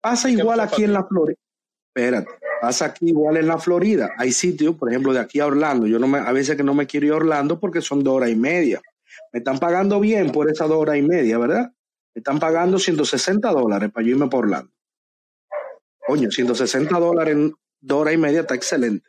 [0.00, 1.38] Pasa igual aquí en la Florida.
[2.00, 4.10] Espérate, pasa aquí igual en la Florida.
[4.16, 5.86] Hay sitios, por ejemplo, de aquí a Orlando.
[5.86, 8.14] Yo no me, a veces que no me quiero ir a Orlando porque son dos
[8.14, 8.80] horas y media.
[9.32, 11.72] Me están pagando bien por esas dos horas y media, ¿verdad?
[12.14, 14.72] Me están pagando 160 dólares para yo irme por Orlando.
[16.06, 19.08] Coño, 160 dólares en dos horas y media está excelente.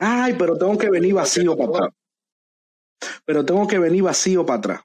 [0.00, 1.90] Ay, pero tengo que venir vacío, papá
[3.24, 4.80] pero tengo que venir vacío para atrás.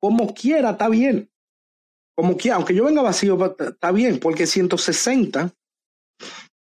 [0.00, 1.30] Como quiera, está bien.
[2.14, 5.50] Como quiera, aunque yo venga vacío, está bien, porque 160,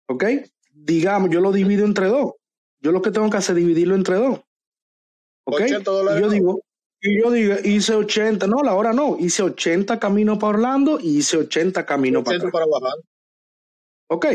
[0.09, 0.25] ¿ok?
[0.73, 2.35] Digamos, yo lo divido entre dos.
[2.81, 4.41] Yo lo que tengo que hacer es dividirlo entre dos.
[5.45, 5.63] ¿Ok?
[5.63, 6.61] Y yo digo,
[7.01, 11.19] y yo digo, hice 80, no, la hora no, hice 80 camino para Orlando y
[11.19, 12.53] hice 80 camino para atrás.
[12.53, 12.99] para bajar.
[14.09, 14.27] Ok,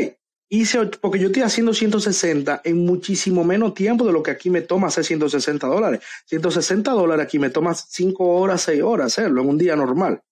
[0.48, 4.62] hice, porque yo estoy haciendo 160 en muchísimo menos tiempo de lo que aquí me
[4.62, 6.00] toma hacer 160 dólares.
[6.26, 10.22] 160 dólares aquí me toma 5 horas, 6 horas hacerlo en un día normal.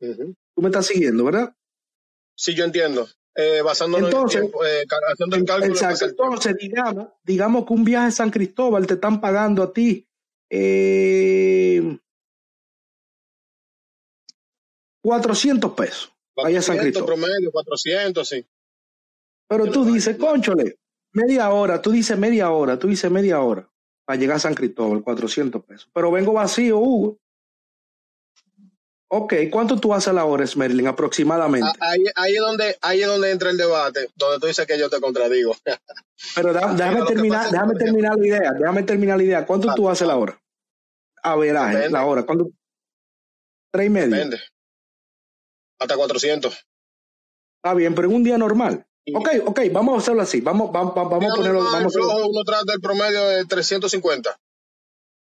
[0.00, 1.54] Tú me estás siguiendo, ¿verdad?
[2.34, 3.06] Sí, yo entiendo.
[3.34, 5.72] Eh, basándonos entonces, en eh, haciendo el cálculo.
[5.72, 6.04] Exacto.
[6.04, 10.06] Entonces, digamos, digamos que un viaje a San Cristóbal te están pagando a ti
[10.50, 11.98] eh,
[15.02, 16.12] 400 pesos.
[16.36, 17.06] Vaya a San Cristóbal.
[17.06, 18.46] promedio, 400, sí.
[19.48, 20.76] Pero tú dices, conchole,
[21.12, 23.68] media hora, tú dices media hora, tú dices media hora
[24.04, 25.90] para llegar a San Cristóbal, 400 pesos.
[25.92, 27.18] Pero vengo vacío, Hugo.
[29.14, 31.68] Ok, ¿cuánto tú haces a la hora, Smerling, aproximadamente?
[31.80, 34.88] Ah, ahí, es donde, ahí es donde entra el debate, donde tú dices que yo
[34.88, 35.54] te contradigo.
[36.34, 39.46] Pero déjame, terminar, déjame terminar la idea, déjame terminar la idea.
[39.46, 40.40] ¿Cuánto tú haces la hora?
[41.22, 41.52] A ver,
[41.90, 42.22] la hora.
[42.22, 42.52] ¿Cuánto?
[43.70, 44.16] Tres y medio.
[44.16, 44.40] Depende.
[45.78, 46.54] Hasta 400.
[47.56, 48.86] Está bien, pero en un día normal.
[49.14, 50.40] Ok, ok, vamos a hacerlo así.
[50.40, 51.62] Vamos, vamos, vamos a ponerlo.
[51.64, 54.40] Vamos a uno trata del promedio de 350.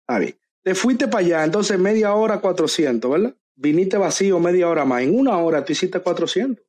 [0.09, 0.39] Ah, bien.
[0.63, 3.35] Te fuiste para allá, entonces media hora 400, ¿verdad?
[3.57, 5.03] Viniste vacío media hora más.
[5.03, 6.65] En una hora tú hiciste 400.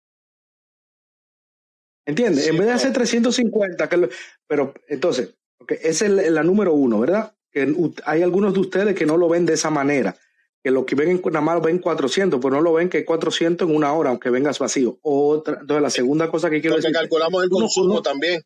[2.08, 2.48] ¿Entiendes?
[2.48, 4.10] en vez de hacer 350, que
[4.48, 7.34] pero entonces, okay, esa es la número uno, ¿verdad?
[7.52, 7.74] Que
[8.06, 10.16] hay algunos de ustedes que no lo ven de esa manera.
[10.64, 13.70] que lo que ven nada más ven 400, pero no lo ven que es 400
[13.70, 14.98] en una hora, aunque vengas vacío.
[15.04, 17.00] Otra, entonces, la segunda cosa que quiero Porque decir.
[17.02, 18.42] calculamos el consumo también.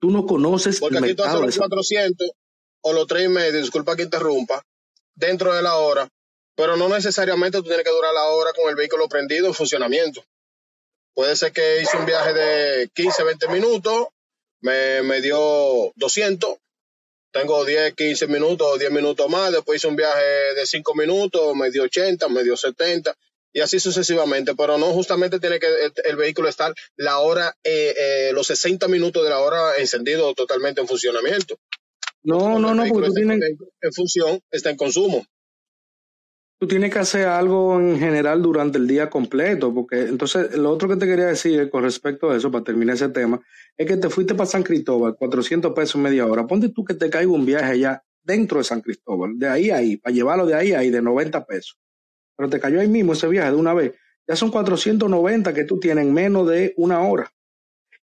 [0.00, 2.30] Tú no conoces Porque el aquí tú haces los de- 400
[2.84, 4.62] o los 3 y medio, disculpa que interrumpa,
[5.14, 6.08] dentro de la hora,
[6.54, 10.24] pero no necesariamente tú tienes que durar la hora con el vehículo prendido en funcionamiento.
[11.14, 14.08] Puede ser que hice un viaje de 15, 20 minutos,
[14.60, 16.56] me, me dio 200,
[17.32, 21.54] tengo 10, 15 minutos o 10 minutos más, después hice un viaje de 5 minutos,
[21.54, 23.14] me dio 80, me dio 70
[23.54, 27.94] y así sucesivamente, pero no justamente tiene que el, el vehículo estar la hora, eh,
[27.98, 31.58] eh, los 60 minutos de la hora encendido totalmente en funcionamiento.
[32.22, 35.26] No, Cuando no, no, porque tú está tienes, en, en función, está en consumo.
[36.62, 40.88] Tú tienes que hacer algo en general durante el día completo, porque entonces lo otro
[40.88, 43.40] que te quería decir con respecto a eso, para terminar ese tema,
[43.76, 46.46] es que te fuiste para San Cristóbal, 400 pesos media hora.
[46.46, 49.78] Ponte tú que te caiga un viaje allá dentro de San Cristóbal, de ahí a
[49.78, 51.80] ahí, para llevarlo de ahí a ahí, de 90 pesos.
[52.36, 53.94] Pero te cayó ahí mismo ese viaje de una vez.
[54.28, 57.28] Ya son 490 que tú tienes en menos de una hora.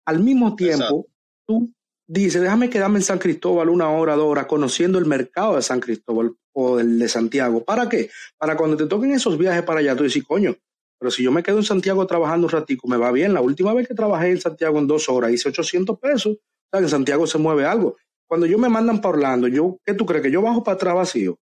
[0.04, 1.06] Al mismo tiempo, Exacto.
[1.46, 1.72] tú
[2.20, 5.80] dices, déjame quedarme en San Cristóbal una hora, dos horas, conociendo el mercado de San
[5.80, 7.64] Cristóbal o el de Santiago.
[7.64, 8.10] ¿Para qué?
[8.36, 10.54] Para cuando te toquen esos viajes para allá, tú dices, coño,
[10.98, 13.32] pero si yo me quedo en Santiago trabajando un ratico, me va bien.
[13.32, 16.34] La última vez que trabajé en Santiago en dos horas, hice 800 pesos.
[16.34, 16.38] O
[16.70, 17.96] sea, que en Santiago se mueve algo.
[18.28, 20.22] Cuando yo me mandan para Orlando, yo, ¿qué tú crees?
[20.22, 21.38] ¿Que yo bajo para atrás vacío?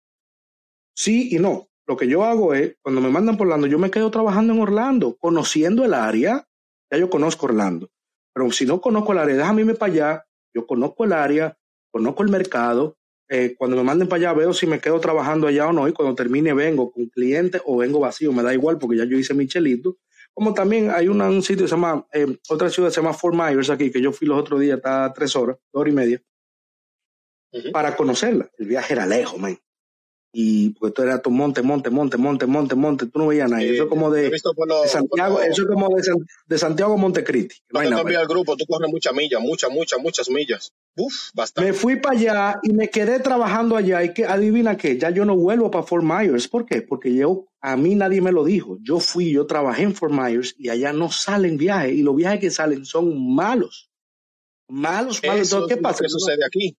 [0.96, 1.68] Sí y no.
[1.86, 4.60] Lo que yo hago es, cuando me mandan por Orlando, yo me quedo trabajando en
[4.60, 6.46] Orlando, conociendo el área.
[6.90, 7.90] Ya yo conozco Orlando.
[8.34, 10.24] Pero si no conozco el área, déjame irme para allá.
[10.54, 11.56] Yo conozco el área,
[11.90, 12.96] conozco el mercado.
[13.28, 15.88] Eh, cuando me manden para allá, veo si me quedo trabajando allá o no.
[15.88, 18.32] Y cuando termine, vengo con cliente o vengo vacío.
[18.32, 19.96] Me da igual porque ya yo hice mi chelito.
[20.32, 23.34] Como también hay una- un sitio que se llama, eh, otra ciudad se llama Fort
[23.36, 26.22] Myers aquí, que yo fui los otros días, está tres horas, dos horas y media
[27.72, 28.50] para conocerla.
[28.58, 29.56] El viaje era lejos, man.
[30.36, 33.06] Y porque esto era tu monte, monte, monte, monte, monte, monte.
[33.06, 33.62] Tú no veías nada.
[33.62, 34.36] Sí, eso es como de,
[34.88, 37.54] Santiago, los- eso es como de, San- de Santiago a Montecristi.
[37.70, 40.72] No te el grupo, tú corres muchas millas, muchas, muchas, muchas millas.
[40.96, 41.70] Uf, bastante.
[41.70, 44.02] Me fui para allá y me quedé trabajando allá.
[44.02, 46.48] Y que adivina qué, ya yo no vuelvo para Fort Myers.
[46.48, 46.82] ¿Por qué?
[46.82, 48.78] Porque yo, a mí nadie me lo dijo.
[48.82, 51.94] Yo fui, yo trabajé en Fort Myers y allá no salen viajes.
[51.94, 53.88] Y los viajes que salen son malos.
[54.68, 55.42] Malos, malos.
[55.42, 56.02] Eso Entonces, ¿qué lo pasa?
[56.02, 56.76] que sucede aquí.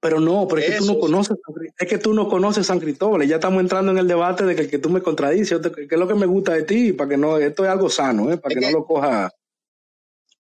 [0.00, 1.36] Pero no, pero es que tú no conoces,
[1.76, 3.24] es que tú no conoces San Cristóbal.
[3.24, 5.88] y Ya estamos entrando en el debate de que, el que tú me contradices, que
[5.90, 8.36] es lo que me gusta de ti, para que no, esto es algo sano, ¿eh?
[8.38, 9.30] para Es que, que- no lo coja.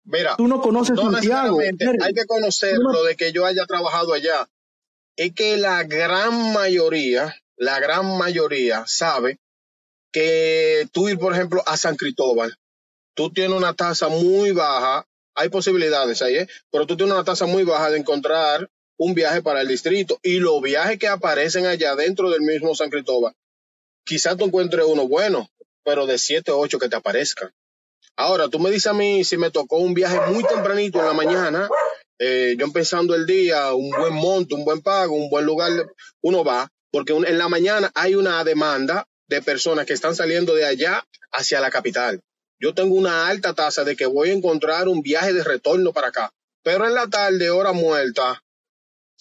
[0.04, 1.60] Mira, Tú no conoces no Santiago.
[1.60, 4.48] hay que conocerlo de que yo haya trabajado allá.
[5.16, 9.38] Es que la gran mayoría, la gran mayoría sabe
[10.12, 12.56] que tú ir, por ejemplo, a San Cristóbal,
[13.14, 16.48] tú tienes una tasa muy baja, hay posibilidades ahí, ¿eh?
[16.70, 18.68] pero tú tienes una tasa muy baja de encontrar
[19.02, 22.88] un viaje para el distrito y los viajes que aparecen allá dentro del mismo San
[22.88, 23.34] Cristóbal,
[24.04, 25.48] quizás tú encuentres uno bueno,
[25.84, 27.50] pero de siete o ocho que te aparezcan.
[28.16, 31.14] Ahora, tú me dices a mí si me tocó un viaje muy tempranito en la
[31.14, 31.68] mañana,
[32.20, 35.72] eh, yo empezando el día, un buen monto, un buen pago, un buen lugar,
[36.20, 40.64] uno va, porque en la mañana hay una demanda de personas que están saliendo de
[40.64, 42.20] allá hacia la capital.
[42.60, 46.08] Yo tengo una alta tasa de que voy a encontrar un viaje de retorno para
[46.08, 46.30] acá,
[46.62, 48.41] pero en la tarde, hora muerta,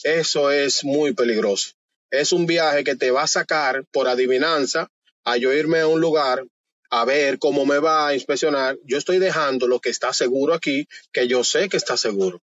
[0.04, 1.72] eso es muy peligroso.
[2.10, 4.90] Es un viaje que te va a sacar por adivinanza
[5.24, 6.46] a yo irme a un lugar
[6.90, 8.78] a ver cómo me va a inspeccionar.
[8.84, 12.42] Yo estoy dejando lo que está seguro aquí, que yo sé que está seguro,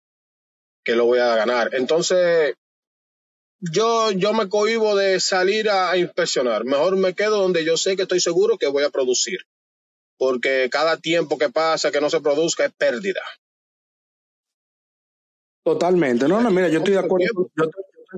[0.82, 1.74] que lo voy a ganar.
[1.74, 2.54] Entonces,
[3.60, 6.64] yo, yo me cohibo de salir a, a inspeccionar.
[6.64, 9.40] Mejor me quedo donde yo sé que estoy seguro que voy a producir.
[10.16, 13.22] Porque cada tiempo que pasa que no se produzca es pérdida.
[15.64, 16.26] Totalmente.
[16.26, 17.26] No, no, mira, yo estoy de acuerdo.
[17.56, 17.70] Yo,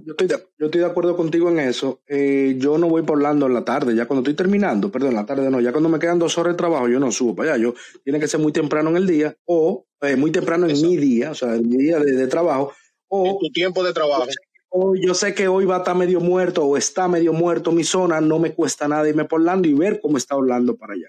[0.05, 2.01] yo estoy de, yo estoy de acuerdo contigo en eso.
[2.07, 5.17] Eh, yo no voy por Orlando en la tarde, ya cuando estoy terminando, perdón, en
[5.17, 7.55] la tarde no, ya cuando me quedan dos horas de trabajo, yo no subo para
[7.55, 7.63] allá.
[7.63, 7.75] Yo
[8.05, 10.89] tiene que ser muy temprano en el día o eh, muy temprano en Exacto.
[10.89, 12.73] mi día, o sea, en mi día de, de trabajo,
[13.11, 14.25] En o tu tiempo de trabajo.
[14.71, 17.85] o yo sé que hoy va a estar medio muerto o está medio muerto mi
[17.85, 21.09] zona, no me cuesta nada irme por Orlando y ver cómo está Orlando para allá.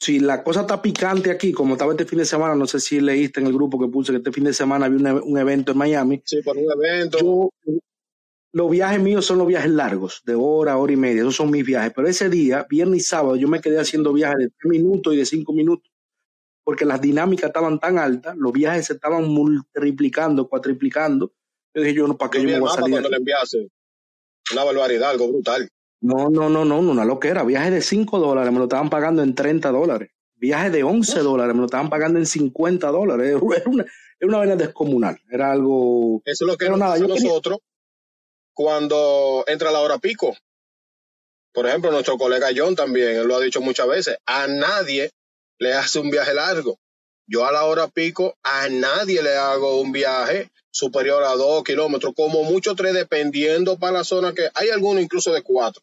[0.00, 3.00] Si la cosa está picante aquí, como estaba este fin de semana, no sé si
[3.00, 5.38] leíste en el grupo que puse que este fin de semana había un, e- un
[5.38, 6.22] evento en Miami.
[6.24, 7.18] Sí, por un evento.
[7.18, 7.50] Yo,
[8.52, 11.64] los viajes míos son los viajes largos, de hora, hora y media, esos son mis
[11.66, 11.92] viajes.
[11.94, 15.18] Pero ese día, viernes y sábado, yo me quedé haciendo viajes de tres minutos y
[15.18, 15.92] de cinco minutos,
[16.64, 21.34] porque las dinámicas estaban tan altas, los viajes se estaban multiplicando, cuatriplicando.
[21.74, 22.90] Yo dije, yo no, ¿para qué Yo me voy a salir?
[22.90, 23.20] cuando le aquí?
[23.20, 23.68] enviaste.
[24.52, 25.68] Una barbaridad, algo brutal.
[26.00, 27.42] No, no, no, no, una loquera.
[27.44, 30.10] Viaje de 5 dólares me lo estaban pagando en 30 dólares.
[30.36, 33.28] Viaje de 11 dólares me lo estaban pagando en 50 dólares.
[33.28, 35.20] Era una, era una vaina descomunal.
[35.30, 36.22] Era algo.
[36.24, 37.58] Eso es lo que nos nada, pasa a nosotros
[38.54, 40.36] cuando entra la hora pico.
[41.52, 45.10] Por ejemplo, nuestro colega John también, él lo ha dicho muchas veces, a nadie
[45.58, 46.78] le hace un viaje largo.
[47.26, 52.12] Yo a la hora pico, a nadie le hago un viaje superior a dos kilómetros,
[52.14, 55.82] como mucho tres, dependiendo para la zona que hay algunos incluso de cuatro.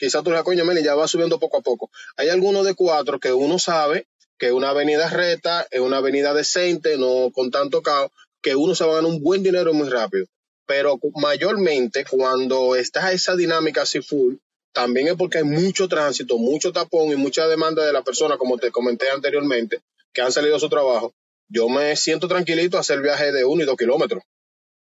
[0.00, 1.90] Quizás tú le coño, Meli, ya va subiendo poco a poco.
[2.16, 4.06] Hay algunos de cuatro que uno sabe
[4.38, 8.10] que una avenida recta es una avenida decente, no con tanto caos,
[8.40, 10.24] que uno se va a ganar un buen dinero muy rápido.
[10.64, 14.36] Pero mayormente cuando está esa dinámica así full,
[14.72, 18.56] también es porque hay mucho tránsito, mucho tapón y mucha demanda de la persona, como
[18.56, 19.82] te comenté anteriormente,
[20.14, 21.12] que han salido a su trabajo.
[21.46, 24.22] Yo me siento tranquilito a hacer viaje de uno y dos kilómetros.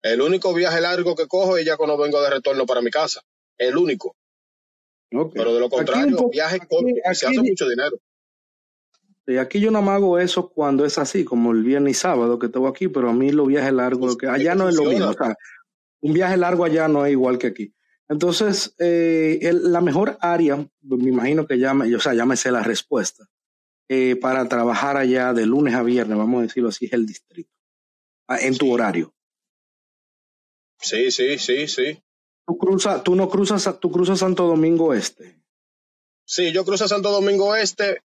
[0.03, 3.23] El único viaje largo que cojo es ya cuando vengo de retorno para mi casa.
[3.57, 4.17] El único.
[5.11, 7.97] Pero de lo contrario, viaje corto, se hace mucho dinero.
[9.27, 12.39] Y aquí yo no me hago eso cuando es así, como el viernes y sábado
[12.39, 15.09] que tengo aquí, pero a mí los viajes largos, que allá no es lo mismo.
[15.09, 15.35] O sea,
[16.01, 17.75] un viaje largo allá no es igual que aquí.
[18.09, 22.53] Entonces, eh, la mejor área, me imagino que ya me, o sea, ya me sé
[22.53, 23.29] la respuesta,
[23.89, 27.51] eh, para trabajar allá de lunes a viernes, vamos a decirlo así, es el distrito,
[28.29, 29.13] ah, en tu horario.
[30.79, 32.01] Sí, sí, sí, sí.
[32.47, 35.37] Tú, cruza, tú no cruzas, tú cruzas Santo Domingo Este.
[36.25, 38.03] Sí, yo cruzo Santo Domingo Este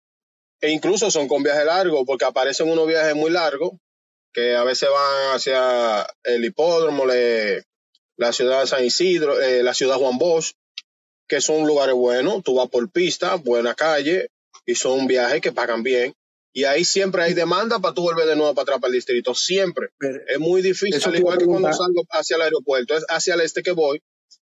[0.62, 3.71] e incluso son con viaje largo, porque aparecen unos viajes muy largos,
[4.32, 9.97] que a veces van hacia el hipódromo, la ciudad de San Isidro, eh, la ciudad
[9.97, 10.54] Juan Bosch,
[11.27, 14.30] que son lugares buenos, tú vas por pista, buena calle,
[14.65, 16.13] y son viajes que pagan bien.
[16.54, 19.34] Y ahí siempre hay demanda para tú volver de nuevo para atrás para el distrito,
[19.34, 19.89] siempre.
[20.27, 23.63] es muy difícil, al igual que cuando salgo hacia el aeropuerto, es hacia el este
[23.63, 24.01] que voy,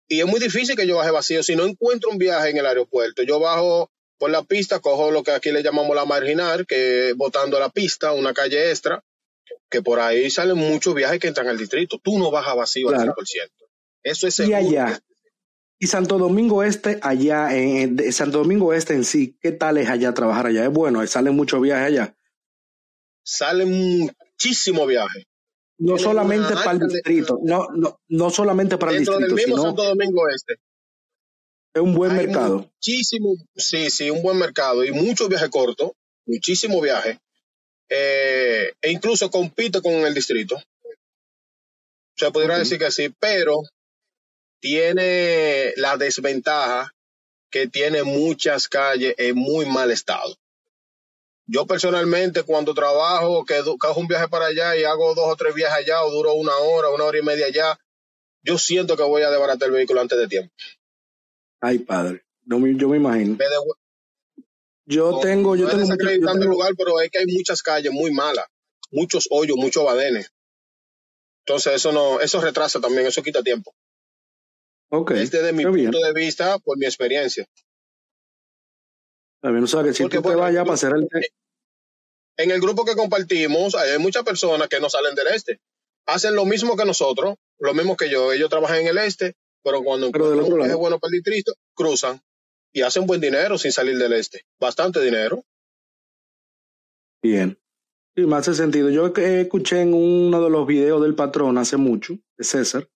[0.07, 1.43] y es muy difícil que yo baje vacío.
[1.43, 5.23] Si no encuentro un viaje en el aeropuerto, yo bajo por la pista, cojo lo
[5.23, 9.03] que aquí le llamamos la marginal, que es botando la pista, una calle extra,
[9.69, 11.99] que por ahí salen muchos viajes que entran al distrito.
[12.01, 13.15] Tú no bajas vacío al 100%.
[14.03, 14.59] Eso es seguro.
[14.59, 14.99] Y allá.
[15.79, 20.13] Y Santo Domingo Este, allá, en, Santo Domingo Este en sí, ¿qué tal es allá
[20.13, 20.63] trabajar allá?
[20.63, 22.15] Es bueno, salen muchos viajes allá.
[23.23, 25.25] Salen muchísimos viajes.
[25.79, 29.19] No solamente para el distrito, no, no, no solamente para el distrito.
[29.19, 30.55] Del mismo Santo Domingo Este.
[31.73, 32.69] Es un buen mercado.
[32.75, 37.19] Muchísimo, sí, sí, un buen mercado y mucho viaje corto, muchísimo viaje.
[37.89, 40.61] Eh, e incluso compite con el distrito.
[42.15, 43.63] Se podría decir que sí, pero
[44.61, 46.93] tiene la desventaja
[47.49, 50.35] que tiene muchas calles en muy mal estado.
[51.45, 55.53] Yo personalmente cuando trabajo, que cojo un viaje para allá y hago dos o tres
[55.53, 57.77] viajes allá o duro una hora, una hora y media allá,
[58.41, 60.53] yo siento que voy a desbaratar el vehículo antes de tiempo.
[61.61, 62.23] Ay, padre.
[62.45, 63.37] No, yo me imagino.
[64.85, 68.45] Yo tengo, yo tengo, mucho, lugar, pero es que hay muchas calles muy malas,
[68.91, 70.29] muchos hoyos, muchos badenes.
[71.45, 73.73] Entonces eso no, eso retrasa también, eso quita tiempo.
[74.89, 75.11] Ok.
[75.11, 77.47] Desde mi punto de vista, por mi experiencia.
[79.43, 81.05] También, o sea, que si tú te vayas a pasar el...
[82.37, 85.59] En el grupo que compartimos, hay muchas personas que no salen del este.
[86.05, 88.31] Hacen lo mismo que nosotros, lo mismo que yo.
[88.31, 92.21] Ellos trabajan en el este, pero cuando pero es bueno para el distrito, cruzan
[92.71, 94.45] y hacen buen dinero sin salir del este.
[94.61, 95.43] Bastante dinero.
[97.21, 97.59] Bien.
[98.15, 98.89] Sí, me hace sentido.
[98.91, 102.87] Yo escuché en uno de los videos del patrón hace mucho, de César,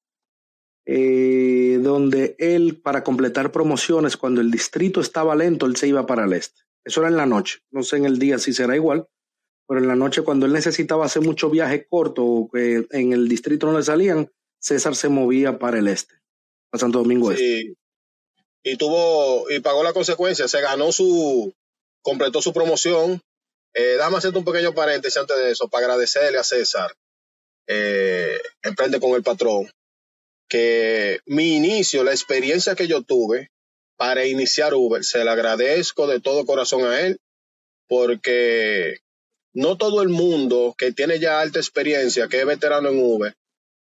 [0.89, 6.23] eh, donde él, para completar promociones, cuando el distrito estaba lento, él se iba para
[6.23, 6.61] el este.
[6.85, 7.59] Eso era en la noche.
[7.71, 9.05] No sé en el día si será igual,
[9.67, 13.27] pero en la noche, cuando él necesitaba hacer mucho viaje corto o que en el
[13.27, 16.15] distrito no le salían, César se movía para el este
[16.71, 17.75] a Santo Domingo sí.
[18.63, 21.53] Y tuvo, y pagó la consecuencia, se ganó su,
[22.01, 23.21] completó su promoción.
[23.73, 26.93] Eh, dame hacerte un pequeño paréntesis antes de eso, para agradecerle a César,
[27.67, 29.69] eh, Emprende con el Patrón,
[30.47, 33.51] que mi inicio, la experiencia que yo tuve
[33.97, 37.19] para iniciar Uber, se le agradezco de todo corazón a él,
[37.87, 38.99] porque
[39.53, 43.33] no todo el mundo que tiene ya alta experiencia, que es veterano en Uber,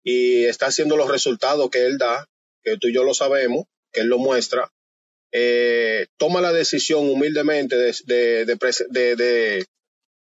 [0.04, 2.28] y está haciendo los resultados que él da,
[2.62, 4.72] que tú y yo lo sabemos, que él lo muestra,
[5.32, 9.66] eh, toma la decisión humildemente de, de,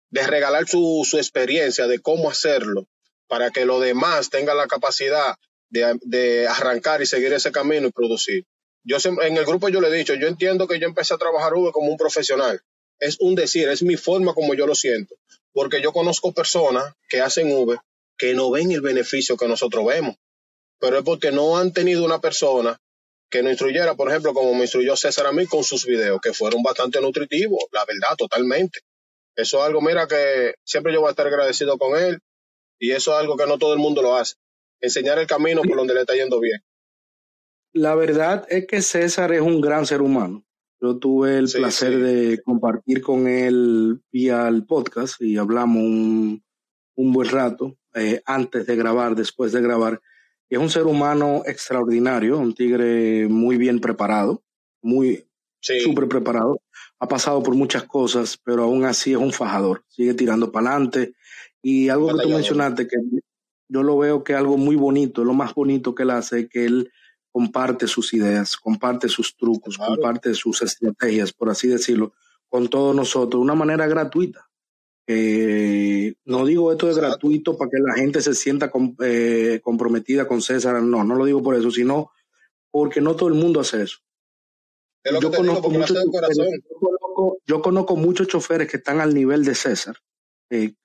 [0.09, 2.87] de, regalar su, su, experiencia de cómo hacerlo
[3.27, 5.35] para que los demás tengan la capacidad
[5.69, 8.45] de, arrancar y seguir ese camino y producir.
[8.83, 11.53] Yo en el grupo yo le he dicho, yo entiendo que yo empecé a trabajar
[11.53, 12.61] Uber como un profesional.
[12.99, 15.15] Es un decir, es mi forma como yo lo siento.
[15.51, 17.79] Porque yo conozco personas que hacen Uber
[18.17, 20.15] que no ven el beneficio que nosotros vemos
[20.79, 22.77] pero es porque no han tenido una persona
[23.29, 26.33] que nos instruyera, por ejemplo, como me instruyó César a mí con sus videos, que
[26.33, 28.79] fueron bastante nutritivos, la verdad, totalmente.
[29.35, 32.19] Eso es algo, mira, que siempre yo voy a estar agradecido con él
[32.79, 34.35] y eso es algo que no todo el mundo lo hace.
[34.85, 36.61] Enseñar el camino por donde le está yendo bien.
[37.73, 40.45] La verdad es que César es un gran ser humano.
[40.79, 46.43] Yo tuve el placer de compartir con él vía el podcast y hablamos un,
[46.95, 49.99] buen rato eh, antes de grabar, después de grabar.
[50.49, 54.43] es un ser humano extraordinario, un tigre muy bien preparado,
[54.83, 55.25] muy
[55.59, 56.61] súper preparado.
[56.99, 59.83] Ha pasado por muchas cosas, pero aún así es un fajador.
[59.87, 61.15] Sigue tirando para adelante.
[61.63, 62.97] Y algo que tú mencionaste, que
[63.75, 66.63] yo lo veo que algo muy bonito, lo más bonito que él hace es que
[66.63, 66.93] él
[67.29, 72.13] comparte sus ideas, comparte sus trucos, comparte sus estrategias, por así decirlo,
[72.47, 74.49] con todos nosotros de una manera gratuita.
[75.05, 78.71] no digo esto de gratuito para que la gente se sienta
[79.03, 82.11] eh, comprometida con César, no, no lo digo por eso, sino
[82.71, 83.97] porque no todo el mundo hace eso.
[85.19, 85.97] yo, conozco muchos
[87.45, 89.97] yo, conozco, muchos choferes que están al nivel de César,
[90.49, 90.75] eh,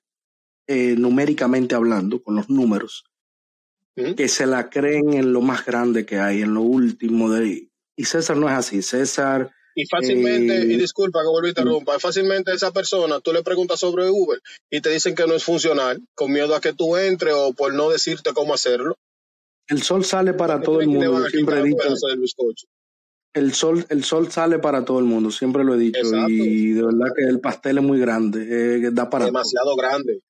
[0.71, 3.03] eh, numéricamente hablando, con los números,
[4.15, 7.67] que se la creen en lo más grande que hay, en lo último de...
[7.97, 9.51] Y César no es así, César...
[9.75, 13.79] Y fácilmente, y eh, disculpa que vuelva a interrumpa, fácilmente esa persona, tú le preguntas
[13.79, 17.33] sobre Uber y te dicen que no es funcional, con miedo a que tú entres
[17.33, 18.95] o por no decirte cómo hacerlo.
[19.67, 21.87] El sol sale para todo el mundo, siempre he dicho.
[23.33, 25.99] El sol, el sol sale para todo el mundo, siempre lo he dicho.
[26.27, 30.21] Y de verdad que el pastel es muy grande, eh, da para demasiado grande.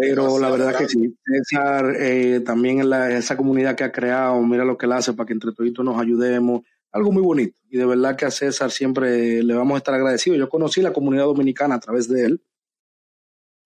[0.00, 4.40] Pero la verdad que sí, César eh, también en la, esa comunidad que ha creado,
[4.42, 6.62] mira lo que él hace para que entre todos nos ayudemos,
[6.92, 7.56] algo muy bonito.
[7.68, 10.38] Y de verdad que a César siempre le vamos a estar agradecidos.
[10.38, 12.42] Yo conocí la comunidad dominicana a través de él.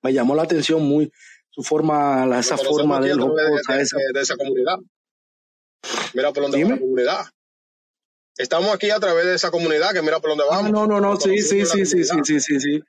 [0.02, 1.12] Me llamó la atención muy
[1.50, 3.18] su forma, la, esa forma de él.
[3.18, 4.36] De, esa...
[4.36, 4.76] comunidad.
[6.14, 7.26] Mira por dónde va la comunidad.
[8.36, 10.70] Estamos aquí a través de esa comunidad que mira por dónde ah, vamos.
[10.70, 12.82] no, no, no, sí, sí, sí, sí, sí, sí, sí, sí.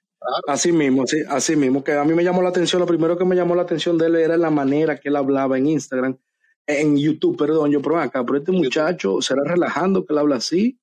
[0.47, 3.25] Así mismo, sí, así mismo, que a mí me llamó la atención, lo primero que
[3.25, 6.17] me llamó la atención de él era la manera que él hablaba en Instagram,
[6.65, 10.77] en YouTube, perdón, yo, pero acá, pero este muchacho será relajando que él habla así,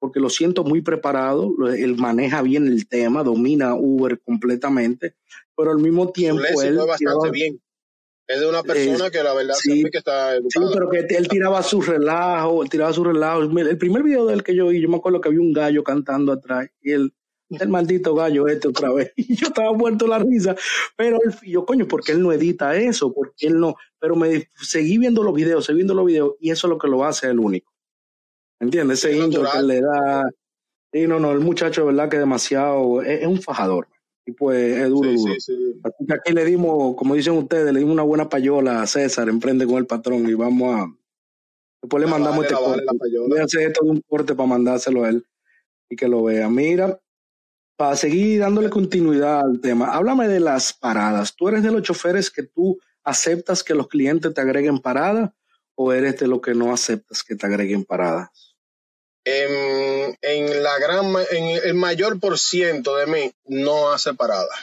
[0.00, 5.14] porque lo siento muy preparado, él maneja bien el tema, domina Uber completamente,
[5.56, 6.76] pero al mismo tiempo él...
[6.78, 7.60] bastante bien.
[8.26, 10.68] Es de una persona que la verdad sí, que está educada.
[10.68, 13.42] Sí, pero que él tiraba su relajo, él tiraba su relajo.
[13.42, 15.82] El primer video de él que yo vi, yo me acuerdo que había un gallo
[15.82, 17.12] cantando atrás y él
[17.58, 19.12] el maldito gallo este otra vez.
[19.16, 20.54] Y yo estaba muerto la risa.
[20.96, 23.12] Pero yo, coño, ¿por qué él no edita eso?
[23.12, 23.74] porque él no?
[23.98, 26.88] Pero me seguí viendo los videos, seguí viendo los videos, y eso es lo que
[26.88, 27.72] lo hace el único.
[28.60, 29.04] ¿Entiendes?
[29.04, 30.28] Ese intro que le da.
[30.92, 32.08] Y no, no, el muchacho, ¿verdad?
[32.08, 33.02] Que demasiado.
[33.02, 33.88] Es, un fajador.
[34.26, 35.34] Y pues es duro, duro.
[36.14, 39.76] aquí le dimos, como dicen ustedes, le dimos una buena payola a César, emprende con
[39.76, 40.94] el patrón y vamos a.
[41.82, 42.84] Después le mandamos este corte.
[43.28, 45.24] Voy a hacer esto de un corte para mandárselo a él
[45.88, 46.50] y que lo vea.
[46.50, 47.00] Mira,
[47.80, 51.34] para seguir dándole continuidad al tema, háblame de las paradas.
[51.34, 55.34] ¿Tú eres de los choferes que tú aceptas que los clientes te agreguen parada
[55.76, 58.54] o eres de los que no aceptas que te agreguen paradas?
[59.24, 64.54] En, la gran, en el mayor por ciento de mí no hace parada.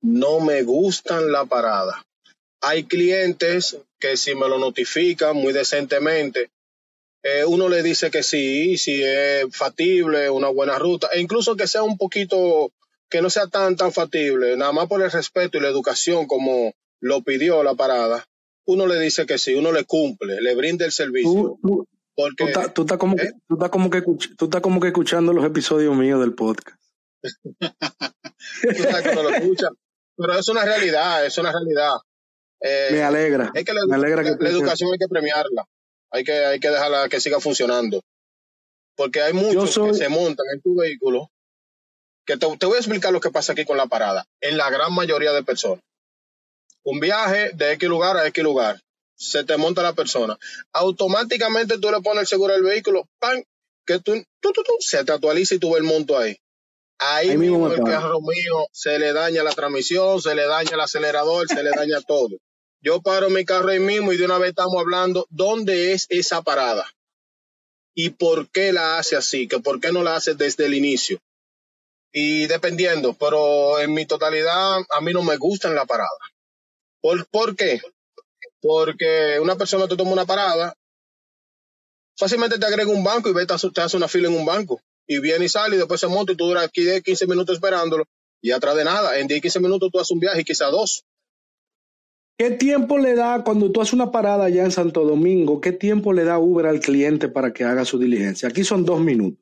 [0.00, 2.02] No me gustan la parada.
[2.62, 6.48] Hay clientes que si me lo notifican muy decentemente,
[7.22, 11.68] eh, uno le dice que sí, si es factible, una buena ruta, e incluso que
[11.68, 12.72] sea un poquito,
[13.08, 16.74] que no sea tan, tan factible, nada más por el respeto y la educación como
[17.00, 18.26] lo pidió la parada,
[18.64, 21.58] uno le dice que sí, uno le cumple, le brinda el servicio.
[21.62, 23.32] Tú, porque, tú, estás como, que, ¿eh?
[23.48, 26.78] tú, estás como que, tú estás como que escuchando los episodios míos del podcast.
[30.16, 31.94] pero es una realidad, es una realidad.
[32.60, 33.52] Eh, me alegra.
[33.88, 35.66] me alegra que la educación hay que premiarla.
[36.12, 38.02] Hay que, hay que dejarla que siga funcionando.
[38.94, 41.30] Porque hay muchos que se montan en tu vehículo.
[42.26, 44.24] Que te, voy a explicar lo que pasa aquí con la parada.
[44.40, 45.80] En la gran mayoría de personas.
[46.84, 48.80] Un viaje de X lugar a X lugar.
[49.16, 50.36] Se te monta la persona.
[50.72, 53.08] Automáticamente tú le pones el seguro al vehículo.
[53.18, 53.42] ¡Pam!
[53.86, 56.36] Que tú, tú, tú, se te actualiza y tú ves el monto ahí.
[56.98, 61.48] Ahí, mismo el carro mío se le daña la transmisión, se le daña el acelerador,
[61.48, 62.36] se le daña todo.
[62.82, 66.42] Yo paro mi carro ahí mismo y de una vez estamos hablando dónde es esa
[66.42, 66.84] parada
[67.94, 71.20] y por qué la hace así, que por qué no la hace desde el inicio.
[72.12, 76.10] Y dependiendo, pero en mi totalidad a mí no me gustan la parada.
[77.00, 77.80] ¿Por, ¿Por qué?
[78.60, 80.74] Porque una persona te toma una parada,
[82.18, 84.80] fácilmente te agrega un banco y ve, te hace una fila en un banco.
[85.06, 87.56] Y viene y sale y después se monta y tú duras aquí 10, 15 minutos
[87.56, 88.04] esperándolo
[88.40, 89.18] y atrás de nada.
[89.18, 91.04] En 10, 15 minutos tú haces un viaje y quizá dos.
[92.42, 95.60] ¿Qué tiempo le da cuando tú haces una parada allá en Santo Domingo?
[95.60, 98.48] ¿Qué tiempo le da Uber al cliente para que haga su diligencia?
[98.48, 99.38] Aquí son dos minutos.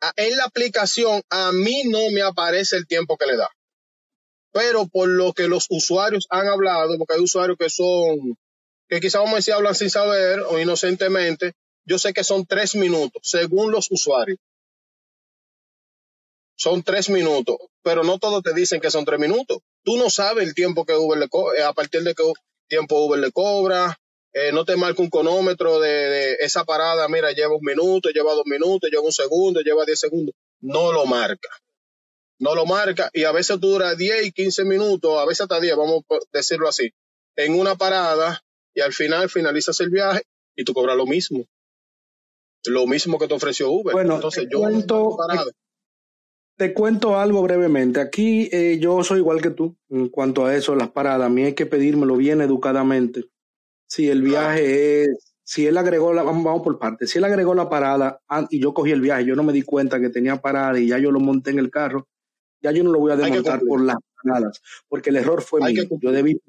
[0.00, 3.50] Ah, en la aplicación a mí no me aparece el tiempo que le da.
[4.52, 8.38] Pero por lo que los usuarios han hablado, porque hay usuarios que son,
[8.88, 11.52] que quizás vamos a decir hablan sin saber o inocentemente,
[11.84, 14.38] yo sé que son tres minutos, según los usuarios.
[16.56, 19.58] Son tres minutos, pero no todos te dicen que son tres minutos.
[19.84, 22.22] Tú no sabes el tiempo que Uber le cobra, eh, a partir de qué
[22.68, 23.98] tiempo Uber le cobra,
[24.32, 28.46] eh, no te marca un cronómetro de, esa parada, mira, lleva un minuto, lleva dos
[28.46, 30.34] minutos, lleva un segundo, lleva diez segundos.
[30.60, 31.48] No lo marca.
[32.38, 35.76] No lo marca y a veces dura 10 y 15 minutos, a veces hasta 10,
[35.76, 36.92] vamos a decirlo así,
[37.36, 38.42] en una parada
[38.74, 40.22] y al final finalizas el viaje
[40.56, 41.44] y tú cobras lo mismo.
[42.64, 43.92] Lo mismo que te ofreció Uber.
[43.92, 44.60] Bueno, Entonces, yo
[46.56, 48.00] te, cuento algo brevemente.
[48.00, 51.26] Aquí eh, yo soy igual que tú en cuanto a eso, las paradas.
[51.26, 53.24] A mí hay que pedírmelo bien educadamente.
[53.86, 57.68] Si el viaje es, si él agregó la, vamos, por partes, si él agregó la
[57.68, 60.88] parada y yo cogí el viaje, yo no me di cuenta que tenía parada y
[60.88, 62.08] ya yo lo monté en el carro,
[62.62, 65.82] ya yo no lo voy a desmontar por las paradas, porque el error fue mío.
[66.00, 66.40] Yo debí,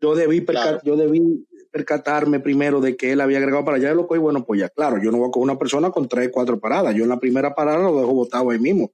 [0.00, 0.44] yo debí,
[0.82, 4.60] yo debí percatarme primero de que él había agregado para allá, lo y bueno, pues
[4.60, 6.94] ya, claro, yo no voy a coger una persona con tres, cuatro paradas.
[6.94, 8.90] Yo en la primera parada lo dejo botado ahí mismo.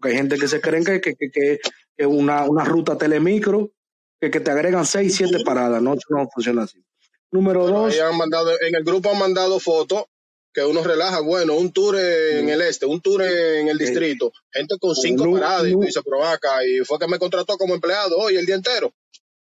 [0.00, 3.70] Porque hay gente que se creen que, que, que, que una, una ruta telemicro,
[4.18, 5.82] que, que te agregan seis, siete paradas.
[5.82, 6.82] No, no funciona así.
[7.30, 8.00] Número dos.
[8.00, 10.04] Han mandado, en el grupo han mandado fotos
[10.52, 14.76] que uno relaja, bueno, un tour en el este, un tour en el distrito, gente
[14.80, 18.46] con cinco paradas y dice, provoca, y fue que me contrató como empleado hoy el
[18.46, 18.92] día entero.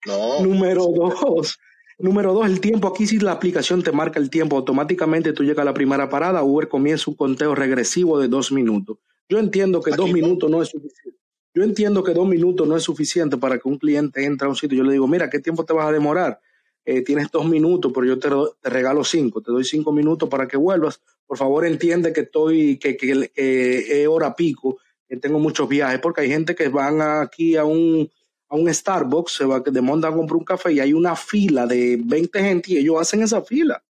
[0.07, 0.41] No.
[0.41, 1.59] Número dos,
[1.99, 2.89] Número dos, el tiempo.
[2.89, 6.43] Aquí si la aplicación te marca el tiempo, automáticamente tú llegas a la primera parada,
[6.43, 8.99] Uber comienza un conteo regresivo de dos minutos.
[9.29, 11.18] Yo entiendo que dos minutos no es suficiente.
[11.55, 14.57] Yo entiendo que dos minutos no es suficiente para que un cliente entre a un
[14.57, 14.79] sitio.
[14.79, 16.41] Yo le digo, mira, ¿qué tiempo te vas a demorar?
[16.85, 18.29] Eh, tienes dos minutos, pero yo te,
[18.61, 19.43] te, regalo cinco.
[19.43, 21.01] Te doy cinco minutos para que vuelvas.
[21.26, 26.01] Por favor, entiende que estoy, que, que, que es hora pico, que tengo muchos viajes,
[26.01, 28.11] porque hay gente que van aquí a un
[28.49, 31.66] a un Starbucks, se va de monta a comprar un café y hay una fila
[31.66, 33.85] de 20 gente y ellos hacen esa fila.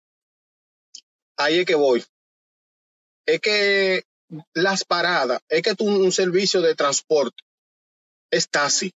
[1.37, 2.03] Ahí es que voy.
[3.25, 4.03] Es que
[4.55, 7.43] las paradas, es que tú un servicio de transporte
[8.31, 8.93] está así.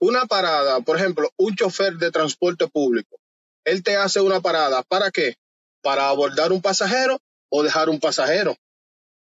[0.00, 3.16] Una parada, por ejemplo, un chofer de transporte público,
[3.64, 5.36] él te hace una parada, ¿para qué?
[5.82, 8.56] Para abordar un pasajero o dejar un pasajero.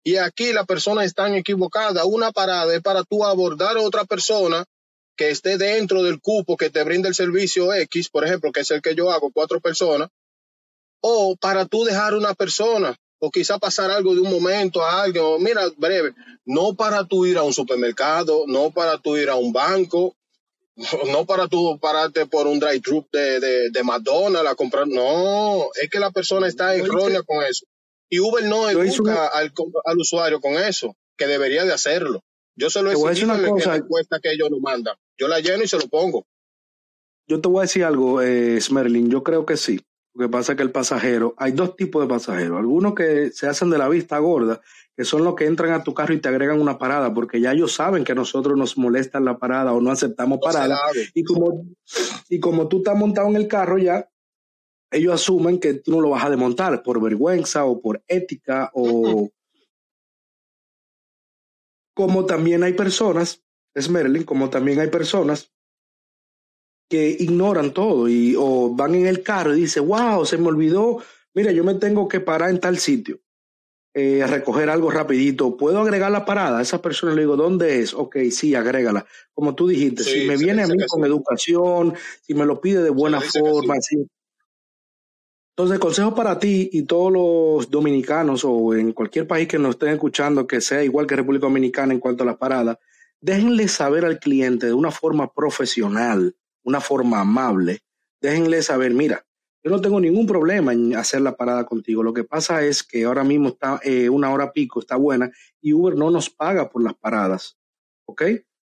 [0.05, 2.05] Y aquí las personas están equivocadas.
[2.05, 4.65] Una parada es para tú abordar a otra persona
[5.17, 8.71] que esté dentro del cupo que te brinda el servicio X, por ejemplo, que es
[8.71, 10.09] el que yo hago, cuatro personas,
[11.01, 15.25] o para tú dejar una persona, o quizá pasar algo de un momento a alguien,
[15.25, 16.13] o mira, breve,
[16.45, 20.17] no para tú ir a un supermercado, no para tú ir a un banco,
[21.13, 25.89] no para tú pararte por un drive-thru de, de, de, McDonald's a comprar, no, es
[25.89, 27.65] que la persona está errónea con eso.
[28.11, 29.53] Y Uber no educa al,
[29.85, 32.25] al usuario con eso, que debería de hacerlo.
[32.57, 34.97] Yo se lo he dicho una cosa, que la que ellos lo mandan.
[35.17, 36.27] Yo la lleno y se lo pongo.
[37.29, 39.09] Yo te voy a decir algo, eh, Smerlin.
[39.11, 39.81] Yo creo que sí.
[40.15, 42.59] Lo que pasa es que el pasajero, hay dos tipos de pasajeros.
[42.59, 44.61] Algunos que se hacen de la vista gorda,
[44.95, 47.53] que son los que entran a tu carro y te agregan una parada, porque ya
[47.53, 50.79] ellos saben que a nosotros nos molesta la parada o no aceptamos parada.
[51.15, 51.67] Y como,
[52.29, 54.09] y como tú estás montado en el carro ya,
[54.91, 59.31] ellos asumen que tú no lo vas a desmontar por vergüenza o por ética o,
[61.95, 63.43] como también hay personas,
[63.75, 65.52] es Merlin, como también hay personas
[66.93, 70.99] que ignoran todo y o van en el carro y dicen, wow, se me olvidó,
[71.33, 73.19] mira, yo me tengo que parar en tal sitio,
[73.95, 76.59] eh, a recoger algo rapidito, ¿puedo agregar la parada?
[76.59, 77.95] A esa persona le digo, ¿dónde es?
[77.95, 79.07] Ok, sí, agrégala.
[79.33, 82.91] Como tú dijiste, si me viene a mí con educación, si me lo pide de
[82.91, 84.07] buena forma, sí.
[85.57, 89.95] Entonces, consejo para ti y todos los dominicanos o en cualquier país que nos estén
[89.95, 92.77] escuchando que sea igual que República Dominicana en cuanto a las paradas,
[93.19, 97.81] déjenle saber al cliente de una forma profesional, una forma amable,
[98.21, 99.25] déjenle saber, mira,
[99.65, 102.03] yo no tengo ningún problema en hacer la parada contigo.
[102.03, 105.73] Lo que pasa es que ahora mismo está eh, una hora pico, está buena, y
[105.73, 107.57] Uber no nos paga por las paradas.
[108.07, 108.23] ¿Ok?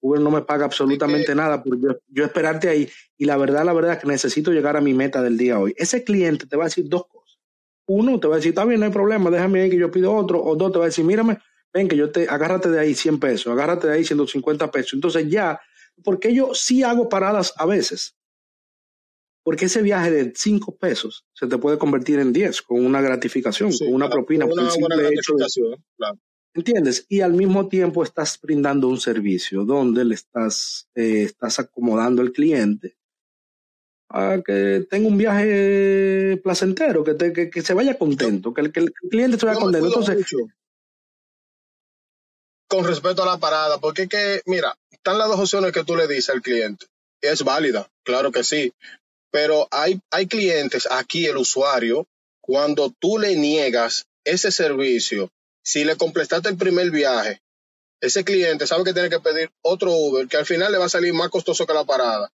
[0.01, 2.91] Uber no me paga absolutamente nada por yo, esperarte ahí.
[3.17, 5.75] Y la verdad, la verdad es que necesito llegar a mi meta del día hoy.
[5.79, 7.39] Ese cliente te va a decir dos cosas.
[7.87, 10.15] Uno, te va a decir, está bien, no hay problema, déjame ahí que yo pido
[10.15, 10.43] otro.
[10.43, 11.39] O dos, te va a decir, mírame,
[11.73, 14.93] ven que yo te, agárrate de ahí 100 pesos, agárrate de ahí 150 pesos.
[14.93, 15.59] Entonces ya,
[16.03, 18.17] porque yo sí hago paradas a veces.
[19.43, 23.77] Porque ese viaje de 5 pesos se te puede convertir en 10 con una gratificación,
[23.77, 24.47] con una propina.
[24.47, 26.19] Una buena gratificación, claro.
[26.55, 27.05] ¿Entiendes?
[27.09, 32.33] Y al mismo tiempo estás brindando un servicio donde le estás, eh, estás acomodando al
[32.33, 32.97] cliente
[34.09, 38.81] a que tenga un viaje placentero, que, te, que, se vaya contento, que el, que
[38.81, 39.89] el cliente se vaya contento.
[39.89, 40.25] Entonces,
[42.69, 45.97] con respecto a la parada, porque es que, mira, están las dos opciones que tú
[45.97, 46.87] le dices al cliente.
[47.21, 48.73] Es válida, claro que sí,
[49.31, 52.07] pero hay, hay clientes aquí, el usuario,
[52.41, 55.31] cuando tú le niegas ese servicio,
[55.63, 57.43] si le completaste el primer viaje,
[58.01, 60.89] ese cliente sabe que tiene que pedir otro Uber, que al final le va a
[60.89, 62.33] salir más costoso que la parada.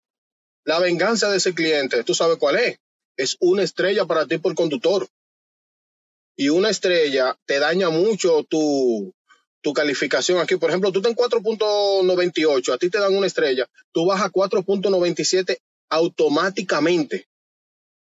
[0.64, 2.78] La venganza de ese cliente, tú sabes cuál es.
[3.16, 5.08] Es una estrella para ti por conductor.
[6.36, 9.12] Y una estrella te daña mucho tu,
[9.62, 10.56] tu calificación aquí.
[10.56, 14.30] Por ejemplo, tú estás en 4.98, a ti te dan una estrella, tú vas a
[14.30, 15.58] 4.97
[15.90, 17.26] automáticamente.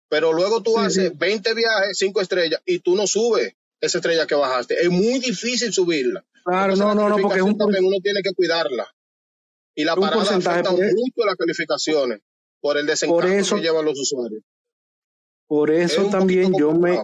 [0.09, 4.35] Pero luego tú haces 20 viajes, 5 estrellas, y tú no subes esa estrella que
[4.35, 4.81] bajaste.
[4.81, 6.25] Es muy difícil subirla.
[6.43, 7.67] Claro, no, no, no, porque uno
[8.01, 8.87] tiene que cuidarla.
[9.75, 12.21] Y la parada afecta mucho las calificaciones
[12.59, 14.41] por el desencanto que llevan los usuarios.
[15.47, 17.01] Por eso también yo me,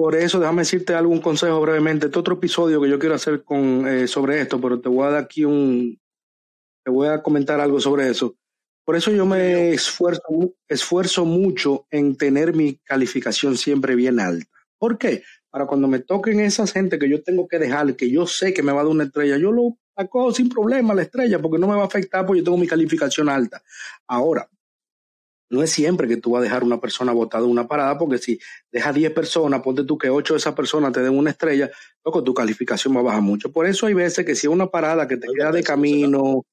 [0.00, 2.06] por eso déjame decirte algún consejo brevemente.
[2.06, 5.10] Este otro episodio que yo quiero hacer con eh, sobre esto, pero te voy a
[5.10, 6.00] dar aquí un,
[6.82, 8.34] te voy a comentar algo sobre eso.
[8.82, 10.22] Por eso yo me esfuerzo,
[10.66, 14.48] esfuerzo mucho en tener mi calificación siempre bien alta.
[14.78, 15.22] ¿Por qué?
[15.50, 18.62] Para cuando me toquen esas gente que yo tengo que dejar, que yo sé que
[18.62, 21.68] me va a dar una estrella, yo lo acojo sin problema la estrella porque no
[21.68, 23.62] me va a afectar porque yo tengo mi calificación alta.
[24.06, 24.48] Ahora,
[25.50, 28.18] no es siempre que tú vas a dejar una persona botada en una parada, porque
[28.18, 28.38] si
[28.70, 31.70] dejas 10 personas, ponte tú que 8 de esas personas te den una estrella,
[32.04, 33.52] loco, tu calificación va a bajar mucho.
[33.52, 36.46] Por eso hay veces que si es una parada que te queda de camino,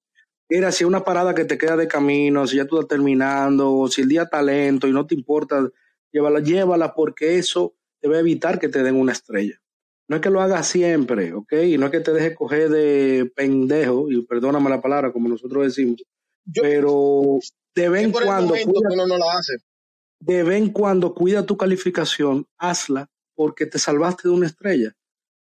[0.50, 3.72] mira, si es una parada que te queda de camino, si ya tú estás terminando,
[3.72, 5.70] o si el día está lento y no te importa,
[6.12, 9.62] llévala, llévala, porque eso te va a evitar que te den una estrella.
[10.10, 11.54] No es que lo hagas siempre, ¿ok?
[11.66, 15.66] Y no es que te dejes coger de pendejo, y perdóname la palabra, como nosotros
[15.66, 16.04] decimos,
[16.54, 17.40] pero
[17.76, 18.54] de vez en cuando.
[20.20, 24.94] De vez en cuando cuida tu calificación, hazla porque te salvaste de una estrella.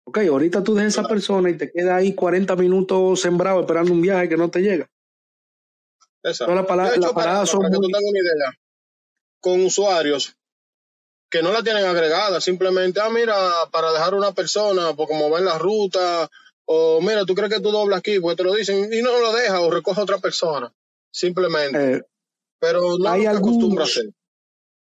[0.04, 4.02] Ok, ahorita tú dejas esa persona y te queda ahí 40 minutos sembrado esperando un
[4.02, 4.88] viaje que no te llega.
[6.22, 6.54] Exacto.
[6.54, 7.62] La, parada son
[9.40, 10.36] con usuarios
[11.30, 13.36] que no la tienen agregada, simplemente, ah, mira,
[13.72, 16.28] para dejar una persona, por como va en la ruta,
[16.66, 19.32] o mira, tú crees que tú doblas aquí, pues te lo dicen y no lo
[19.32, 20.72] deja o recoge otra persona,
[21.16, 21.94] simplemente.
[21.94, 22.02] Eh,
[22.58, 24.10] pero no hay algunos, a hacer.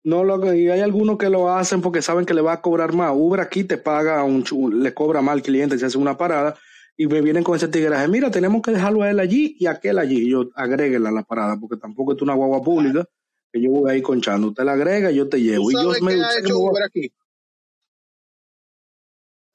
[0.04, 2.94] No, lo que, hay algunos que lo hacen porque saben que le va a cobrar
[2.94, 3.12] más.
[3.14, 4.44] Uber aquí te paga, un,
[4.82, 6.56] le cobra más al cliente si hace una parada
[6.96, 8.08] y me vienen con ese tigreaje.
[8.08, 10.26] Mira, tenemos que dejarlo a él allí y aquel allí.
[10.26, 13.04] Y yo agréguela a la parada porque tampoco es una guagua pública
[13.52, 14.48] que yo voy ahí conchando.
[14.48, 15.70] Usted la agrega y yo te llevo.
[15.70, 17.12] y yo me, ha hecho Uber aquí?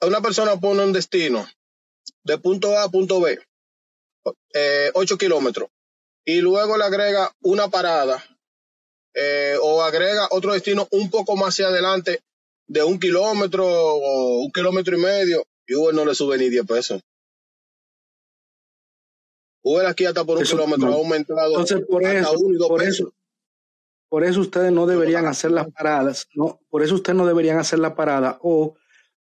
[0.06, 1.46] Una persona pone un destino
[2.22, 3.38] de punto A a punto B,
[4.54, 5.70] eh, 8 kilómetros
[6.26, 8.22] y luego le agrega una parada
[9.14, 12.20] eh, o agrega otro destino un poco más hacia adelante
[12.66, 16.66] de un kilómetro o un kilómetro y medio y Uber no le sube ni 10
[16.66, 17.00] pesos.
[19.62, 21.50] Uber aquí hasta por un kilómetro ha aumentado.
[21.50, 23.12] Entonces, por eso, por eso,
[24.08, 27.78] por eso ustedes no deberían hacer las paradas, no, por eso ustedes no deberían hacer
[27.78, 28.76] la parada o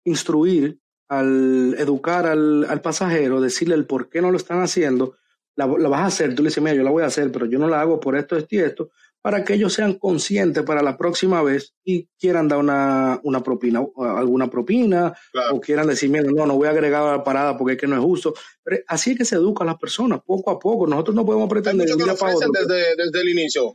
[0.05, 5.17] instruir al educar al, al pasajero, decirle el por qué no lo están haciendo
[5.57, 7.59] la, vas a hacer, tú le dices, mira, yo la voy a hacer, pero yo
[7.59, 8.91] no la hago por esto, esto y esto,
[9.21, 13.87] para que ellos sean conscientes para la próxima vez y quieran dar una, una propina,
[13.97, 15.17] alguna propina,
[15.53, 17.87] o quieran decir, mira, no, no voy a agregar a la parada porque es que
[17.87, 18.35] no es justo.
[18.65, 20.89] Pero así es que se educa a las personas, poco a poco.
[20.89, 23.67] Nosotros no podemos pretender que lo desde, desde el inicio.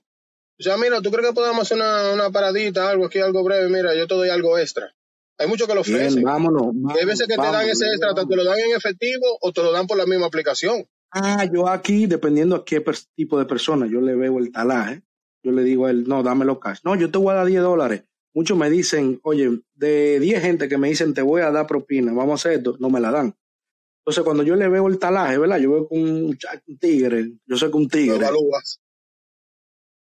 [0.60, 3.70] O sea, mira, ¿tú crees que podemos hacer una, una paradita, algo aquí, algo breve?
[3.70, 4.94] Mira, yo te doy algo extra.
[5.38, 6.24] Hay muchos que lo ofrecen.
[6.24, 9.62] vámonos, Hay veces que te dan ese extra, te lo dan en efectivo o te
[9.62, 10.88] lo dan por la misma aplicación.
[11.12, 12.84] Ah, yo aquí, dependiendo a qué
[13.16, 15.04] tipo de persona, yo le veo el talaje,
[15.44, 16.80] yo le digo a él, no, dámelo cash.
[16.84, 18.04] No, yo te voy a dar 10 dólares.
[18.34, 22.14] Muchos me dicen, oye, de 10 gente que me dicen, te voy a dar propina,
[22.14, 23.36] vamos a hacer esto, no me la dan.
[24.02, 25.60] Entonces, cuando yo le veo el talaje, ¿verdad?
[25.60, 26.38] Yo veo con un,
[26.80, 28.26] tigre, yo sé que un tigre.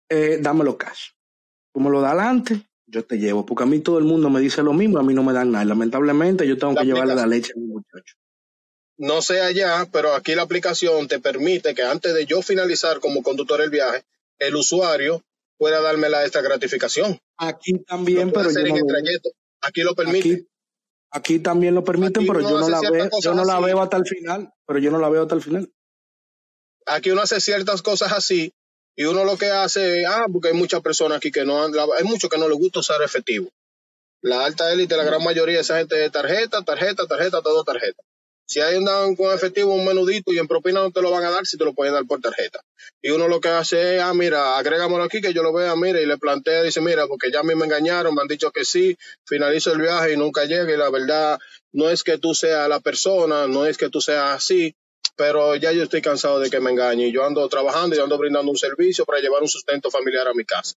[0.09, 1.09] Eh, dámelo cash.
[1.71, 4.63] Como lo da adelante, yo te llevo, porque a mí todo el mundo me dice
[4.63, 5.65] lo mismo, a mí no me dan nada.
[5.65, 8.15] Lamentablemente, yo tengo que llevarle la leche a mi muchacho
[8.97, 13.23] no sé allá, pero aquí la aplicación te permite que antes de yo finalizar como
[13.23, 14.03] conductor el viaje,
[14.39, 15.23] el usuario
[15.57, 17.19] pueda darme la esta gratificación.
[17.37, 18.85] Aquí también, pero yo no
[19.61, 20.47] Aquí lo permite.
[21.11, 24.05] Aquí, también lo permiten, pero yo no la veo, yo no la veo hasta el
[24.05, 25.71] final, pero yo no la veo hasta el final.
[26.85, 28.53] Aquí uno hace ciertas cosas así
[28.95, 32.29] y uno lo que hace, ah, porque hay muchas personas aquí que no, hay muchos
[32.29, 33.49] que no les gusta usar efectivo.
[34.21, 38.03] La alta élite, la gran mayoría de esa gente de tarjeta, tarjeta, tarjeta, todo tarjeta.
[38.47, 41.31] Si ahí andan con efectivo un menudito y en propina no te lo van a
[41.31, 42.61] dar si te lo pueden dar por tarjeta.
[43.01, 46.01] Y uno lo que hace es, ah, mira, agrégamelo aquí que yo lo vea, mira,
[46.01, 48.65] y le plantea, dice, mira, porque ya a mí me engañaron, me han dicho que
[48.65, 50.73] sí, finalizo el viaje y nunca llegue.
[50.73, 51.39] Y la verdad,
[51.73, 54.75] no es que tú seas la persona, no es que tú seas así,
[55.15, 57.11] pero ya yo estoy cansado de que me engañen.
[57.11, 60.45] Yo ando trabajando y ando brindando un servicio para llevar un sustento familiar a mi
[60.45, 60.73] casa.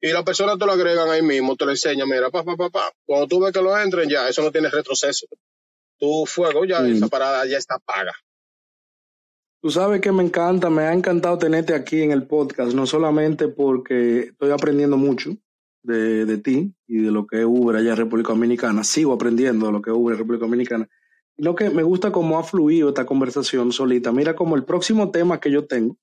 [0.00, 2.70] y la persona te lo agregan ahí mismo, te lo enseña, mira, pa, pa, pa,
[2.70, 2.92] pa.
[3.06, 5.26] Cuando tú ves que lo entren, ya, eso no tiene retroceso.
[6.02, 8.10] Tu fuego ya, esa parada ya está paga.
[9.62, 13.46] Tú sabes que me encanta, me ha encantado tenerte aquí en el podcast, no solamente
[13.46, 15.36] porque estoy aprendiendo mucho
[15.84, 19.66] de, de ti y de lo que es Uber allá en República Dominicana, sigo aprendiendo
[19.66, 20.88] de lo que es Uber en República Dominicana,
[21.36, 24.10] sino que me gusta cómo ha fluido esta conversación solita.
[24.10, 25.96] Mira como el próximo tema que yo tengo,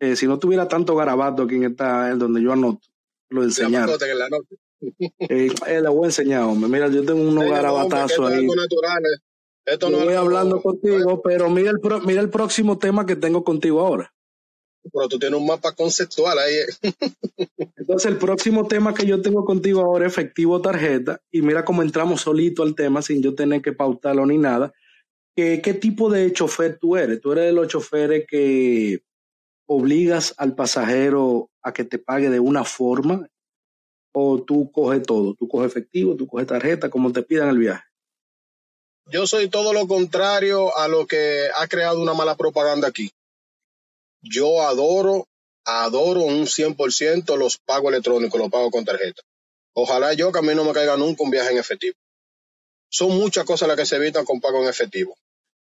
[0.00, 2.88] eh, si no tuviera tanto garabato aquí en esta, en donde yo anoto,
[3.28, 3.90] lo enseñar.
[5.18, 6.70] Eh, eh, voy a enseñar, hombre.
[6.70, 8.46] Mira, yo tengo unos garabatazos ahí.
[9.64, 13.80] Esto no voy hablando contigo, pero mira el, mira el próximo tema que tengo contigo
[13.80, 14.12] ahora.
[14.92, 16.54] Pero tú tienes un mapa conceptual ahí.
[17.76, 21.20] Entonces, el próximo tema que yo tengo contigo ahora es efectivo tarjeta.
[21.30, 24.72] Y mira cómo entramos solito al tema sin yo tener que pautarlo ni nada.
[25.36, 27.20] ¿Qué, qué tipo de chofer tú eres?
[27.20, 29.04] ¿Tú eres de los choferes que
[29.66, 33.28] obligas al pasajero a que te pague de una forma?
[34.12, 35.34] ¿O tú coges todo?
[35.34, 36.16] ¿Tú coges efectivo?
[36.16, 36.90] ¿Tú coges tarjeta?
[36.90, 37.82] como te pidan el viaje?
[39.06, 43.10] Yo soy todo lo contrario a lo que ha creado una mala propaganda aquí.
[44.20, 45.26] Yo adoro,
[45.64, 49.22] adoro un 100% los pagos electrónicos, los pagos con tarjeta.
[49.74, 51.96] Ojalá yo que a mí no me caiga nunca un viaje en efectivo.
[52.90, 55.16] Son muchas cosas las que se evitan con pago en efectivo.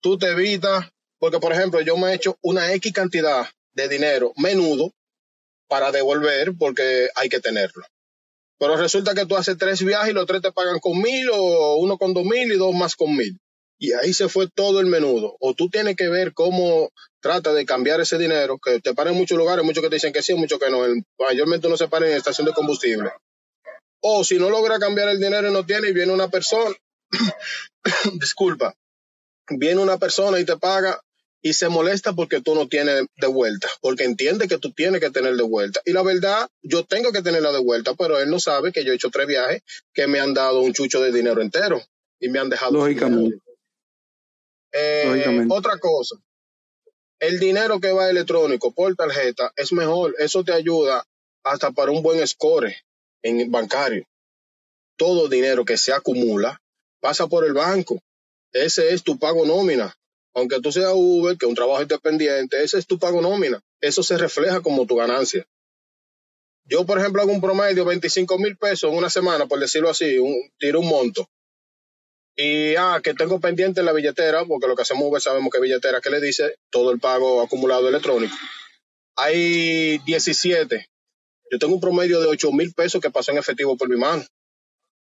[0.01, 4.33] Tú te evitas, porque por ejemplo, yo me he hecho una X cantidad de dinero
[4.35, 4.91] menudo
[5.67, 7.83] para devolver porque hay que tenerlo.
[8.59, 11.77] Pero resulta que tú haces tres viajes y los tres te pagan con mil o
[11.77, 13.37] uno con dos mil y dos más con mil.
[13.79, 15.35] Y ahí se fue todo el menudo.
[15.39, 16.89] O tú tienes que ver cómo
[17.19, 20.13] trata de cambiar ese dinero, que te paran en muchos lugares, muchos que te dicen
[20.13, 20.79] que sí, muchos que no.
[21.19, 23.11] mayormente uno se para en estación de combustible.
[24.01, 26.75] O si no logra cambiar el dinero y no tiene, y viene una persona,
[28.19, 28.75] disculpa,
[29.49, 30.99] viene una persona y te paga
[31.45, 35.11] y se molesta porque tú no tienes de vuelta, porque entiende que tú tienes que
[35.11, 35.81] tener de vuelta.
[35.85, 38.93] Y la verdad, yo tengo que tenerla de vuelta, pero él no sabe que yo
[38.93, 39.61] he hecho tres viajes
[39.93, 41.81] que me han dado un chucho de dinero entero
[42.17, 42.71] y me han dejado.
[42.71, 43.37] Lógicamente.
[44.71, 46.15] Eh, otra cosa,
[47.19, 51.05] el dinero que va electrónico por tarjeta es mejor, eso te ayuda
[51.43, 52.73] hasta para un buen score
[53.21, 54.07] en bancario.
[54.95, 56.61] Todo dinero que se acumula
[57.01, 58.01] pasa por el banco.
[58.53, 59.93] Ese es tu pago nómina
[60.33, 63.61] aunque tú seas Uber, que un trabajo independiente, ese es tu pago nómina.
[63.79, 65.45] Eso se refleja como tu ganancia.
[66.65, 69.89] Yo, por ejemplo, hago un promedio de 25 mil pesos en una semana, por decirlo
[69.89, 70.17] así,
[70.57, 71.27] tiro un monto.
[72.35, 75.59] Y, ah, que tengo pendiente en la billetera, porque lo que hacemos Uber sabemos que
[75.59, 78.35] billetera que le dice todo el pago acumulado electrónico.
[79.15, 80.87] Hay 17.
[81.51, 84.25] Yo tengo un promedio de 8 mil pesos que pasó en efectivo por mi mano.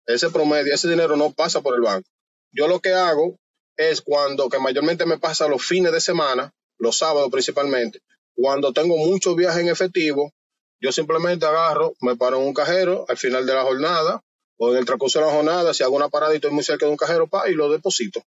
[0.05, 2.09] Ese promedio, ese dinero no pasa por el banco.
[2.51, 3.39] Yo lo que hago
[3.77, 8.01] es cuando, que mayormente me pasa los fines de semana, los sábados principalmente,
[8.35, 10.33] cuando tengo muchos viajes en efectivo,
[10.81, 14.23] yo simplemente agarro, me paro en un cajero al final de la jornada
[14.57, 16.87] o en el transcurso de la jornada, si hago una parada y estoy muy cerca
[16.87, 18.23] de un cajero, pa, y lo deposito.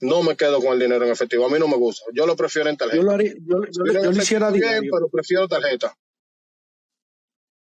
[0.00, 2.04] No me quedo con el dinero en efectivo, a mí no me gusta.
[2.14, 3.02] Yo lo prefiero en tarjeta.
[3.02, 4.92] Yo lo, hiciera diario.
[4.92, 5.92] pero prefiero tarjeta.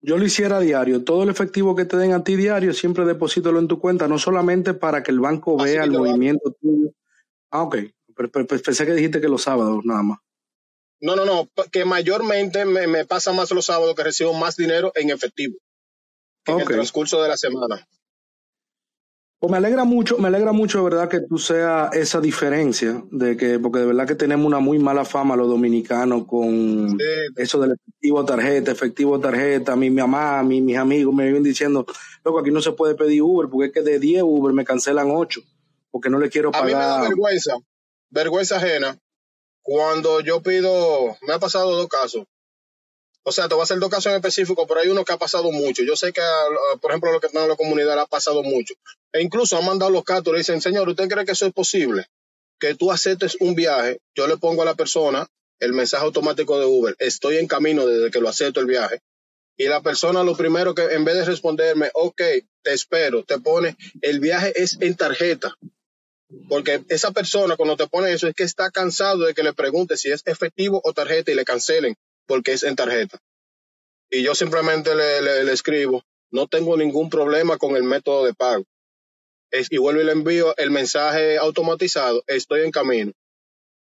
[0.00, 1.04] Yo lo hiciera diario.
[1.04, 4.18] Todo el efectivo que te den a ti diario, siempre deposítalo en tu cuenta, no
[4.18, 6.90] solamente para que el banco vea el movimiento tuyo,
[7.52, 7.76] Ah, ok.
[8.16, 10.18] Pero, pensé que dijiste que los sábados nada más.
[11.00, 15.10] No, no, no, que mayormente me, pasa más los sábados que recibo más dinero en
[15.10, 15.58] efectivo
[16.46, 17.86] en el transcurso de la semana.
[19.40, 23.36] Pues me alegra mucho, me alegra mucho de verdad que tú seas esa diferencia, de
[23.36, 26.96] que, porque de verdad que tenemos una muy mala fama los dominicanos con
[27.34, 31.84] eso del efectivo tarjeta, efectivo tarjeta, mi, mi mamá, mi, mis amigos me vienen diciendo,
[32.24, 35.10] loco, aquí no se puede pedir Uber, porque es que de 10 Uber me cancelan
[35.10, 35.42] 8
[35.92, 36.64] porque no le quiero pagar.
[36.64, 37.56] A mí me da vergüenza,
[38.10, 38.98] vergüenza ajena,
[39.62, 42.24] cuando yo pido, me ha pasado dos casos.
[43.24, 45.16] O sea, te voy a hacer dos casos en específico, pero hay uno que ha
[45.16, 45.84] pasado mucho.
[45.84, 46.22] Yo sé que,
[46.80, 48.74] por ejemplo, lo que están en la comunidad ha pasado mucho.
[49.12, 52.06] E incluso han mandado los casos y dicen, señor, ¿usted cree que eso es posible?
[52.58, 55.28] Que tú aceptes un viaje, yo le pongo a la persona
[55.60, 59.00] el mensaje automático de Uber, estoy en camino desde que lo acepto el viaje.
[59.56, 62.20] Y la persona lo primero que, en vez de responderme, ok,
[62.62, 65.56] te espero, te pone, el viaje es en tarjeta.
[66.48, 69.96] Porque esa persona cuando te pone eso es que está cansado de que le pregunte
[69.96, 71.94] si es efectivo o tarjeta y le cancelen
[72.26, 73.18] porque es en tarjeta.
[74.10, 78.64] Y yo simplemente le, escribo, no tengo ningún problema con el método de pago.
[79.50, 83.12] Es, y vuelvo y le envío el mensaje automatizado, estoy en camino.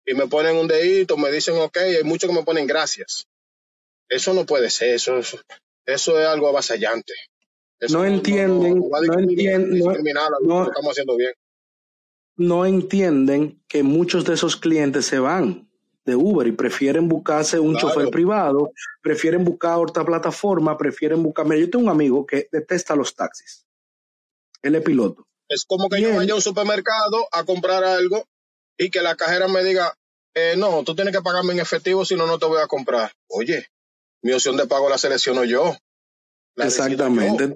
[0.06, 3.26] Y me ponen un dedito, me dicen ok, hay muchos que me ponen gracias.
[4.08, 5.18] Eso no puede ser, eso,
[5.86, 7.14] eso, es algo avasallante.
[7.90, 9.78] no entienden, no, entienden,
[10.42, 11.32] no, estamos haciendo bien
[12.36, 15.68] no entienden que muchos de esos clientes se van.
[16.04, 21.46] de Uber y prefieren buscarse un chofer privado, prefieren buscar otra plataforma, prefieren buscar...
[21.46, 23.64] yo tengo un amigo que detesta los taxis.
[24.62, 25.26] Él es piloto.
[25.48, 28.26] Es como que yo vaya a un supermercado a comprar algo
[28.76, 29.96] y que la cajera me diga,
[30.34, 33.12] eh, no, tú tienes que pagarme en efectivo, si no, no te voy a comprar.
[33.28, 33.68] Oye,
[34.22, 35.76] mi opción de pago la selecciono yo.
[36.56, 37.54] Exactamente.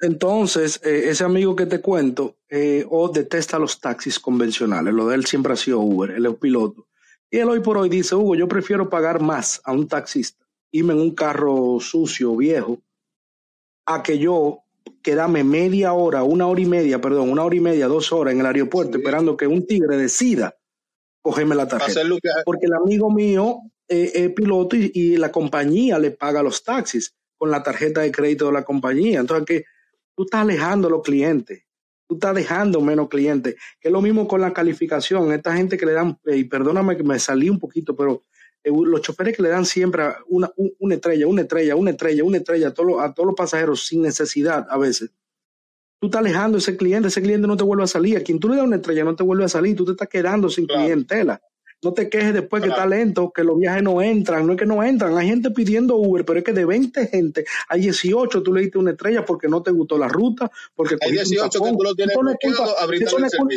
[0.00, 5.16] Entonces, eh, ese amigo que te cuento, eh, o detesta los taxis convencionales, lo de
[5.16, 6.86] él siempre ha sido Uber, él es piloto.
[7.30, 10.92] Y él hoy por hoy dice, Hugo, yo prefiero pagar más a un taxista, irme
[10.94, 12.80] en un carro sucio, viejo,
[13.86, 14.62] a que yo
[15.02, 18.40] quedarme media hora, una hora y media, perdón, una hora y media, dos horas en
[18.40, 20.56] el aeropuerto esperando que un tigre decida
[21.22, 22.00] cogerme la tarjeta.
[22.44, 23.58] Porque el amigo mío
[23.88, 28.46] eh, es piloto y, la compañía le paga los taxis con la tarjeta de crédito
[28.48, 29.18] de la compañía.
[29.18, 29.64] Entonces, que
[30.14, 31.64] tú estás alejando a los clientes,
[32.06, 35.32] tú estás dejando menos clientes, que es lo mismo con la calificación.
[35.32, 38.24] Esta gente que le dan, y perdóname que me salí un poquito, pero
[38.62, 42.36] eh, los choferes que le dan siempre una, una, estrella, una estrella, una estrella, una
[42.36, 45.10] estrella a todos, a todos los pasajeros sin necesidad a veces.
[45.98, 48.18] Tú estás alejando a ese cliente, ese cliente no te vuelve a salir.
[48.18, 50.08] A quien tú le das una estrella no te vuelve a salir, tú te estás
[50.08, 51.40] quedando sin clientela.
[51.82, 54.46] No te quejes después que está lento, que los viajes no entran.
[54.46, 55.16] No es que no entran.
[55.16, 58.78] Hay gente pidiendo Uber, pero es que de 20 gente, hay 18 tú le diste
[58.78, 60.50] una estrella porque no te gustó la ruta.
[60.74, 63.54] Porque hay 18 que tú lo tienes eso no es culpa, eso no es culpa,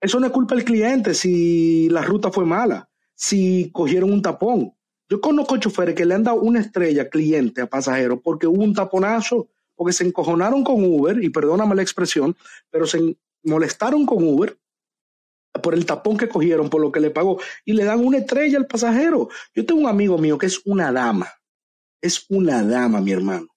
[0.00, 4.72] eso no es culpa del cliente si la ruta fue mala, si cogieron un tapón.
[5.10, 8.74] Yo conozco choferes que le han dado una estrella cliente a pasajeros porque hubo un
[8.74, 12.36] taponazo, porque se encojonaron con Uber, y perdóname la expresión,
[12.70, 14.56] pero se molestaron con Uber
[15.62, 18.58] por el tapón que cogieron, por lo que le pagó, y le dan una estrella
[18.58, 19.28] al pasajero.
[19.54, 21.28] Yo tengo un amigo mío que es una dama,
[22.00, 23.48] es una dama, mi hermano.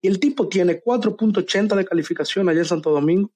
[0.00, 3.30] Y el tipo tiene 4.80 de calificación allá en Santo Domingo.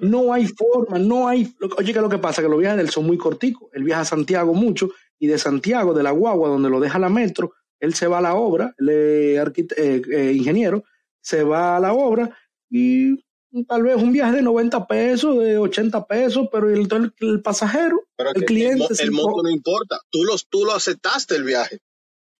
[0.00, 1.52] No hay forma, no hay.
[1.76, 3.68] Oye, que lo que pasa que los viajes de él son muy corticos.
[3.72, 7.08] Él viaja a Santiago mucho y de Santiago, de la guagua, donde lo deja la
[7.08, 10.84] metro, él se va a la obra, él es eh, eh, ingeniero,
[11.20, 12.36] se va a la obra
[12.70, 13.24] y
[13.64, 16.88] tal vez un viaje de 90 pesos, de 80 pesos, pero el,
[17.20, 18.02] el, pasajero,
[18.34, 18.86] el cliente.
[18.98, 21.78] El, monto no importa, tú, los, tú lo aceptaste el viaje.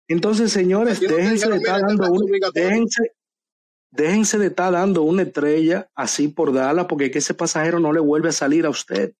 [0.08, 3.12] Entonces, señores, déjense de estar dando un, déjense,
[3.90, 8.00] déjense de estar dando una estrella así por darla, porque que ese pasajero no le
[8.00, 9.14] vuelve a salir a usted.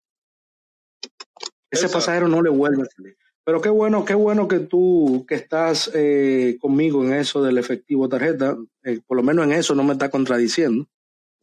[1.71, 3.17] Ese pasajero no le vuelve a salir.
[3.45, 8.09] Pero qué bueno, qué bueno que tú que estás eh, conmigo en eso del efectivo
[8.09, 10.89] tarjeta, eh, por lo menos en eso no me está contradiciendo.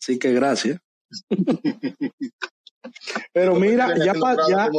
[0.04, 0.80] Así que gracias.
[3.34, 4.70] Pero mira, ya para ya,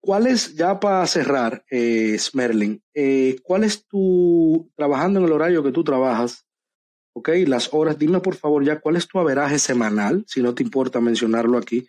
[0.00, 5.62] ¿cuál es, ya para cerrar, eh, Smerling, eh, cuál es tu, trabajando en el horario
[5.62, 6.44] que tú trabajas,
[7.14, 10.62] ok, las horas, dime por favor ya cuál es tu averaje semanal, si no te
[10.62, 11.88] importa mencionarlo aquí,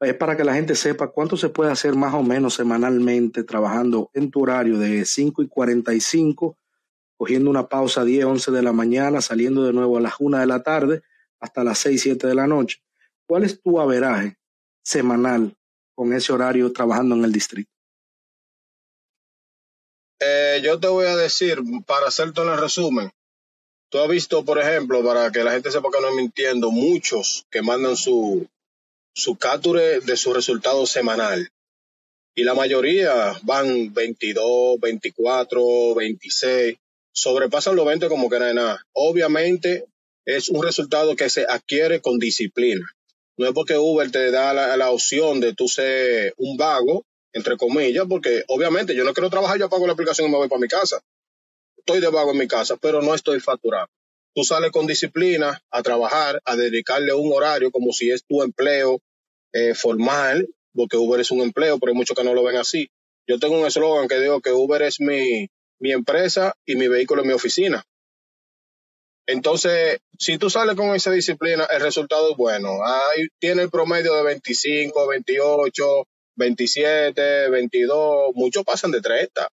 [0.00, 4.10] es para que la gente sepa cuánto se puede hacer más o menos semanalmente trabajando
[4.12, 6.58] en tu horario de 5 y 45
[7.22, 10.38] cogiendo una pausa a 10, 11 de la mañana, saliendo de nuevo a las 1
[10.38, 11.02] de la tarde
[11.38, 12.82] hasta las 6, 7 de la noche.
[13.28, 14.36] ¿Cuál es tu averaje
[14.82, 15.56] semanal
[15.94, 17.70] con ese horario trabajando en el distrito?
[20.18, 23.12] Eh, yo te voy a decir, para hacerte un resumen,
[23.88, 27.46] tú has visto, por ejemplo, para que la gente sepa que no es mintiendo, muchos
[27.52, 28.48] que mandan su,
[29.14, 31.48] su capture de su resultado semanal.
[32.34, 36.78] Y la mayoría van 22, 24, 26
[37.12, 38.86] sobrepasan los 20 como que no nada.
[38.92, 39.86] Obviamente
[40.24, 42.86] es un resultado que se adquiere con disciplina.
[43.36, 48.04] No es porque Uber te da la, opción de tú ser un vago, entre comillas,
[48.08, 50.68] porque obviamente yo no quiero trabajar, yo pago la aplicación y me voy para mi
[50.68, 51.00] casa.
[51.78, 53.88] Estoy de vago en mi casa, pero no estoy facturado.
[54.34, 59.00] Tú sales con disciplina a trabajar, a dedicarle un horario como si es tu empleo
[59.52, 62.90] eh, formal, porque Uber es un empleo, pero hay muchos que no lo ven así.
[63.26, 65.48] Yo tengo un eslogan que digo que Uber es mi,
[65.82, 67.84] mi empresa y mi vehículo en mi oficina.
[69.26, 72.84] Entonces, si tú sales con esa disciplina, el resultado es bueno.
[72.84, 75.84] Ahí tiene el promedio de 25, 28,
[76.36, 79.48] 27, 22, muchos pasan de 30.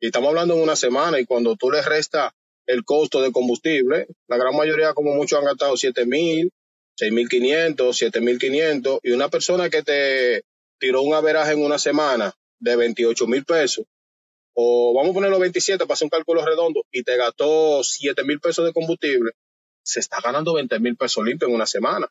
[0.00, 2.32] Y estamos hablando en una semana y cuando tú le restas
[2.66, 6.52] el costo de combustible, la gran mayoría como muchos han gastado 7 mil,
[6.96, 10.42] 6 mil 500, 7 mil 500 y una persona que te
[10.78, 13.84] tiró un averaje en una semana de 28 mil pesos,
[14.54, 18.40] o vamos a ponerlo 27 para hacer un cálculo redondo y te gastó 7 mil
[18.40, 19.32] pesos de combustible,
[19.82, 22.08] se está ganando 20 mil pesos limpios en una semana.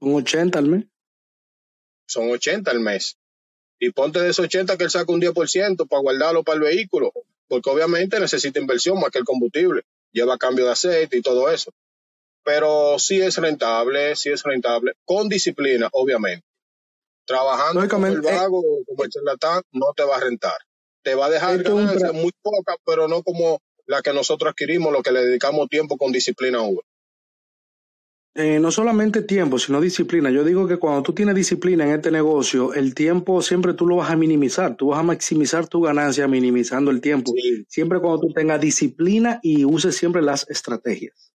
[0.00, 0.84] Son 80 al mes.
[2.06, 3.16] Son 80 al mes.
[3.78, 7.12] Y ponte de esos 80 que él saca un 10% para guardarlo para el vehículo,
[7.48, 9.82] porque obviamente necesita inversión más que el combustible.
[10.12, 11.70] Lleva cambio de aceite y todo eso.
[12.42, 16.44] Pero sí es rentable, sí es rentable, con disciplina, obviamente.
[17.26, 20.56] Trabajando como el eh, vago o como el charlatán no te va a rentar.
[21.02, 25.02] Te va a dejar ganancias muy pocas, pero no como la que nosotros adquirimos, lo
[25.02, 26.84] que le dedicamos tiempo con disciplina Uber.
[28.34, 30.30] Eh, no solamente tiempo, sino disciplina.
[30.30, 33.96] Yo digo que cuando tú tienes disciplina en este negocio, el tiempo siempre tú lo
[33.96, 37.32] vas a minimizar, tú vas a maximizar tu ganancia minimizando el tiempo.
[37.66, 41.32] Siempre cuando tú tengas disciplina y uses siempre las estrategias.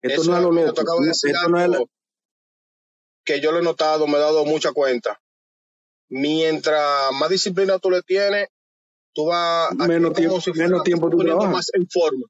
[0.00, 1.90] Esto no es lo loco.
[3.24, 5.19] Que yo lo he notado, me he dado mucha cuenta.
[6.10, 8.48] Mientras más disciplina tú le tienes,
[9.14, 11.52] tú vas a menos tiempo, menos tiempo tú trabajas.
[11.52, 12.26] más en forma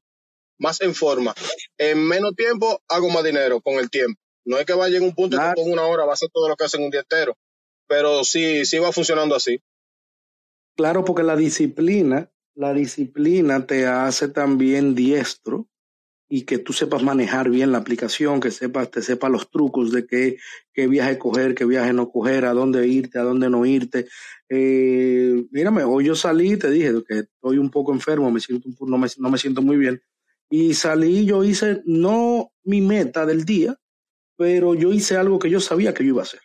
[0.61, 1.33] más en forma.
[1.77, 4.21] En menos tiempo hago más dinero con el tiempo.
[4.45, 6.47] No es que vaya en un punto que con una hora va a hacer todo
[6.47, 7.35] lo que hacen un día entero,
[7.87, 9.59] pero sí, sí va funcionando así.
[10.77, 15.67] Claro, porque la disciplina, la disciplina te hace también diestro
[16.33, 20.05] y que tú sepas manejar bien la aplicación, que sepas, te sepas los trucos de
[20.07, 20.37] qué,
[20.71, 24.07] qué viaje coger, qué viaje no coger, a dónde irte, a dónde no irte.
[24.47, 28.97] Eh, mírame, hoy yo salí, te dije que estoy un poco enfermo, me siento, no,
[28.97, 30.01] me, no me siento muy bien,
[30.49, 33.75] y salí, yo hice no mi meta del día,
[34.37, 36.39] pero yo hice algo que yo sabía que yo iba a hacer.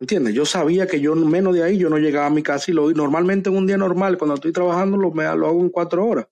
[0.00, 0.34] ¿Entiendes?
[0.34, 2.90] Yo sabía que yo menos de ahí yo no llegaba a mi casa y lo
[2.90, 6.26] normalmente en un día normal, cuando estoy trabajando, lo, me, lo hago en cuatro horas.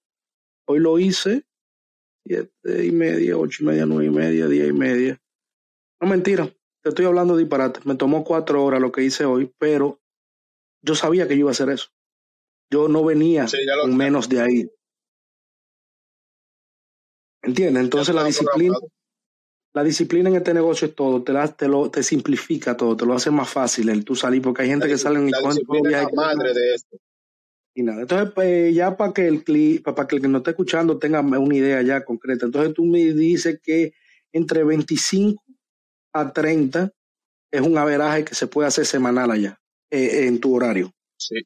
[0.66, 1.44] Hoy lo hice
[2.30, 5.20] siete y media, ocho y media, nueve y media, diez y media.
[6.00, 6.46] No mentira,
[6.82, 7.80] te estoy hablando de disparate.
[7.84, 10.00] Me tomó cuatro horas lo que hice hoy, pero
[10.82, 11.88] yo sabía que yo iba a hacer eso.
[12.70, 13.46] Yo no venía
[13.82, 14.70] con menos de ahí.
[17.42, 17.82] ¿Entiendes?
[17.82, 18.76] Entonces la disciplina,
[19.74, 23.14] la disciplina en este negocio es todo, te, te, lo, te simplifica todo, te lo
[23.14, 26.08] hace más fácil el tú salir, porque hay gente que sale en la es la
[26.14, 26.96] madre de esto.
[27.80, 29.42] Y nada, entonces pues, ya para que el
[29.82, 32.98] para que el que nos esté escuchando tenga una idea ya concreta, entonces tú me
[33.14, 33.94] dices que
[34.32, 35.42] entre 25
[36.12, 36.92] a 30
[37.50, 39.58] es un averaje que se puede hacer semanal allá,
[39.90, 40.92] eh, en tu horario.
[41.16, 41.36] Sí,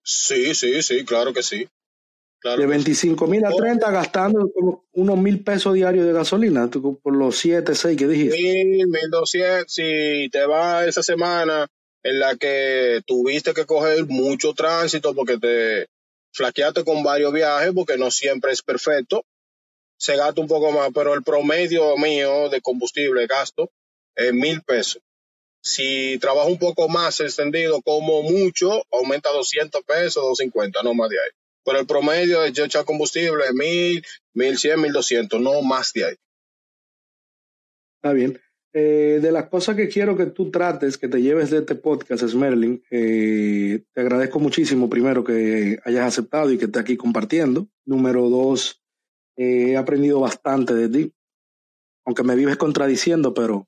[0.00, 1.68] sí, sí, sí, claro que sí
[2.42, 4.50] de 25 mil a 30 gastando
[4.92, 8.36] unos mil pesos diarios de gasolina por los 7, 6 que dijiste.
[8.36, 9.74] Mil, mil doscientos.
[9.74, 11.66] Si te va esa semana
[12.02, 15.86] en la que tuviste que coger mucho tránsito porque te
[16.32, 19.24] flaqueaste con varios viajes, porque no siempre es perfecto,
[19.98, 23.70] se gasta un poco más, pero el promedio mío de combustible gasto
[24.14, 25.02] es mil pesos.
[25.62, 31.16] Si trabajo un poco más extendido, como mucho, aumenta 200 pesos, 250, no más de
[31.16, 31.30] ahí.
[31.64, 35.92] Pero el promedio de yo echar combustible es mil, mil cien, mil doscientos, no más
[35.92, 36.16] de ahí.
[37.96, 38.40] Está bien.
[38.72, 42.24] Eh, de las cosas que quiero que tú trates, que te lleves de este podcast,
[42.24, 47.68] Smerling, eh, te agradezco muchísimo, primero, que hayas aceptado y que estés aquí compartiendo.
[47.84, 48.80] Número dos,
[49.36, 51.14] eh, he aprendido bastante de ti,
[52.04, 53.66] aunque me vives contradiciendo, pero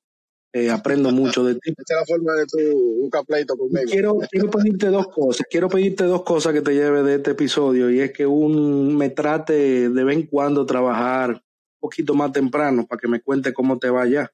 [0.54, 1.70] eh, aprendo mucho de ti.
[1.76, 3.90] Esta es la forma de tu pleito conmigo.
[3.90, 5.46] Quiero, quiero pedirte dos cosas.
[5.50, 9.08] Quiero pedirte dos cosas que te lleve de este episodio y es que un me
[9.08, 13.78] trate de vez en cuando trabajar un poquito más temprano para que me cuente cómo
[13.78, 14.30] te va allá.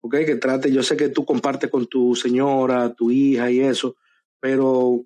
[0.00, 3.96] Ok, que trate, yo sé que tú compartes con tu señora, tu hija y eso,
[4.40, 5.04] pero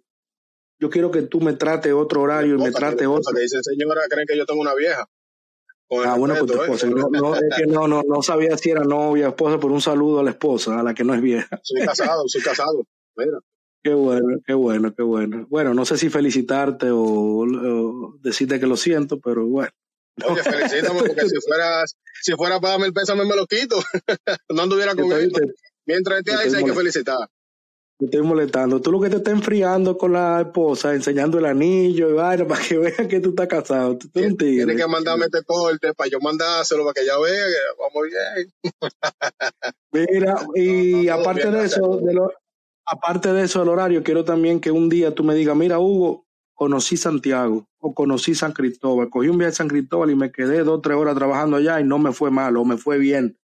[0.78, 3.32] yo quiero que tú me trate otro horario y me trate otro.
[3.34, 5.08] Que dice señora, creen que yo tengo una vieja
[6.00, 6.62] ah, bueno, pues tu ¿eh?
[6.62, 6.86] esposa.
[6.88, 10.20] No, no, es que no, no, no sabía si era novia, esposa, por un saludo
[10.20, 11.60] a la esposa, a la que no es vieja.
[11.62, 12.84] Soy casado, soy casado.
[13.16, 13.38] Mira.
[13.84, 15.44] Qué bueno, qué bueno, qué bueno.
[15.50, 19.72] Bueno, no sé si felicitarte o, decirte que lo siento, pero bueno.
[20.24, 21.84] Oye, felicítame porque si fuera,
[22.22, 23.82] si fuera para darme el pésame me lo quito.
[24.48, 25.32] no anduviera con él.
[25.86, 27.28] Mientras esté ahí, hay que felicitar
[28.02, 28.80] te estoy molestando.
[28.80, 32.60] Tú lo que te estás enfriando con la esposa, enseñando el anillo y vaina para
[32.60, 33.96] que vean que tú estás casado.
[33.96, 38.02] Tú, Tienes que mandarme este corte para yo mandárselo para que ella vea que vamos
[38.08, 38.52] bien.
[39.92, 42.32] Mira, y aparte de eso, de lo,
[42.86, 46.26] aparte de eso, el horario, quiero también que un día tú me digas, mira, Hugo,
[46.62, 49.10] conocí Santiago o conocí San Cristóbal.
[49.10, 51.80] Cogí un viaje a San Cristóbal y me quedé dos o tres horas trabajando allá
[51.80, 53.36] y no me fue mal o me fue bien.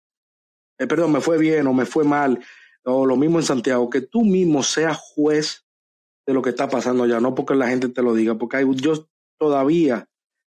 [0.78, 2.38] Eh, perdón, me fue bien o me fue mal
[2.84, 5.66] o lo mismo en Santiago, que tú mismo seas juez
[6.26, 9.08] de lo que está pasando allá, no porque la gente te lo diga, porque yo
[9.36, 10.08] todavía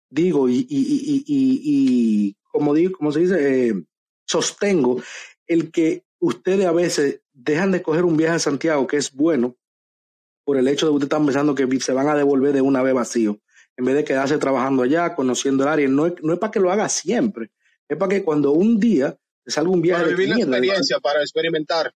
[0.08, 3.84] digo y, y, y, y, como digo, como se dice, eh,
[4.24, 5.02] sostengo
[5.48, 9.56] el que ustedes a veces dejan de coger un viaje a Santiago, que es bueno,
[10.44, 12.82] por el hecho de que ustedes están pensando que se van a devolver de una
[12.82, 13.38] vez vacío,
[13.76, 15.88] en vez de quedarse trabajando allá, conociendo el área.
[15.88, 17.50] No es, no es para que lo haga siempre,
[17.88, 21.20] es para que cuando un día te salga un viaje para vivir la experiencia, para
[21.20, 21.92] experimentar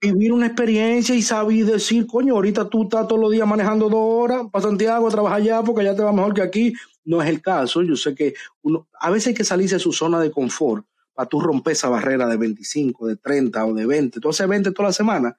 [0.00, 4.00] vivir una experiencia y saber decir, coño, ahorita tú estás todos los días manejando dos
[4.00, 6.72] horas para Santiago a trabajar allá porque allá te va mejor que aquí.
[7.04, 7.82] No es el caso.
[7.82, 10.84] Yo sé que uno, a veces hay que salirse de su zona de confort
[11.14, 14.20] para tú romper esa barrera de 25, de 30 o de 20.
[14.20, 15.38] Tú haces 20 toda la semana.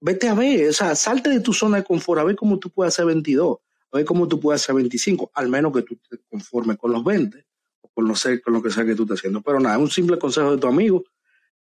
[0.00, 2.70] Vete a ver, o sea, salte de tu zona de confort, a ver cómo tú
[2.70, 3.58] puedes hacer 22,
[3.90, 7.02] a ver cómo tú puedes hacer 25, al menos que tú te conformes con los
[7.02, 7.44] 20
[7.80, 9.40] o con, con lo que sea que tú estés haciendo.
[9.40, 11.04] Pero nada, un simple consejo de tu amigo,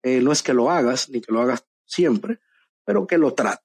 [0.04, 2.40] eh, no es que lo hagas, ni que lo hagas siempre,
[2.84, 3.64] pero que lo trate.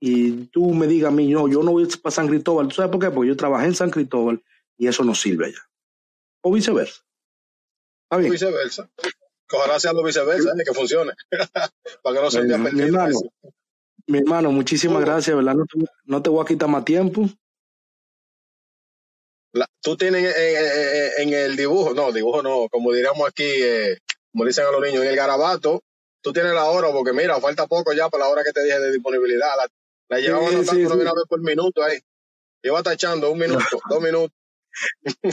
[0.00, 2.68] Y tú me digas a mí, no, yo no voy para San Cristóbal.
[2.68, 3.10] ¿Tú sabes por qué?
[3.10, 4.42] Porque yo trabajé en San Cristóbal
[4.78, 5.70] y eso no sirve allá.
[6.40, 7.02] O viceversa.
[8.08, 8.90] O viceversa.
[9.52, 11.12] Ojalá sea lo viceversa, que funcione.
[12.02, 13.18] para que no se mi hermano,
[14.06, 15.56] mi hermano, muchísimas gracias, ¿verdad?
[16.04, 17.26] No te, voy a quitar más tiempo.
[19.80, 20.34] tú tienes
[21.18, 23.98] en, el dibujo, no, dibujo no, como diríamos aquí, eh,
[24.32, 25.82] como dicen a los niños, en el garabato,
[26.20, 28.78] tú tienes la hora, porque mira, falta poco ya para la hora que te dije
[28.78, 29.48] de disponibilidad.
[29.56, 29.68] La,
[30.08, 31.98] la llevamos anotando una vez por minuto ahí.
[32.62, 34.36] Lleva tachando un minuto, dos minutos.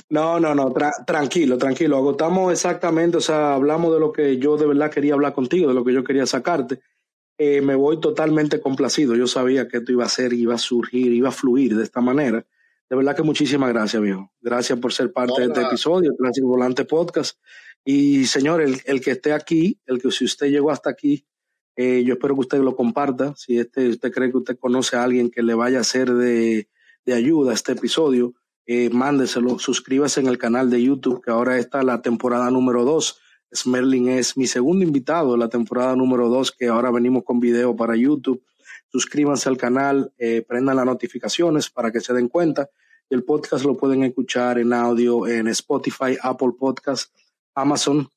[0.10, 0.74] No, no, no,
[1.06, 1.98] tranquilo, tranquilo.
[1.98, 5.76] Agotamos exactamente, o sea, hablamos de lo que yo de verdad quería hablar contigo, de
[5.76, 6.80] lo que yo quería sacarte.
[7.38, 9.16] Eh, me voy totalmente complacido.
[9.16, 12.02] Yo sabía que esto iba a ser, iba a surgir, iba a fluir de esta
[12.02, 12.46] manera.
[12.90, 14.32] De verdad que muchísimas gracias, viejo.
[14.42, 17.38] Gracias por ser parte de este episodio, gracias Volante Podcast.
[17.84, 21.26] Y señor, el, el, que esté aquí, el que si usted llegó hasta aquí,
[21.76, 23.36] eh, yo espero que usted lo comparta.
[23.36, 26.70] Si este, usted cree que usted conoce a alguien que le vaya a ser de,
[27.06, 28.34] de ayuda a este episodio,
[28.66, 33.22] eh, mándeselo, suscríbase en el canal de YouTube, que ahora está la temporada número 2.
[33.54, 37.76] Smerling es mi segundo invitado de la temporada número 2, que ahora venimos con video
[37.76, 38.44] para YouTube.
[38.92, 42.70] Suscríbanse al canal, eh, prendan las notificaciones para que se den cuenta.
[43.10, 47.14] El podcast lo pueden escuchar en audio en Spotify, Apple Podcast,
[47.56, 48.08] Amazon,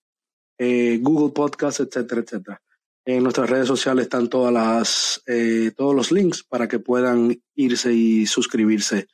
[0.59, 2.62] eh, Google Podcast, etcétera, etcétera.
[3.05, 7.93] En nuestras redes sociales están todas las, eh, todos los links para que puedan irse
[7.93, 9.09] y suscribirse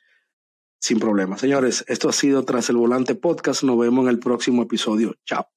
[0.79, 1.37] sin problema.
[1.37, 3.63] Señores, esto ha sido Tras el Volante Podcast.
[3.63, 5.15] Nos vemos en el próximo episodio.
[5.25, 5.47] Chao.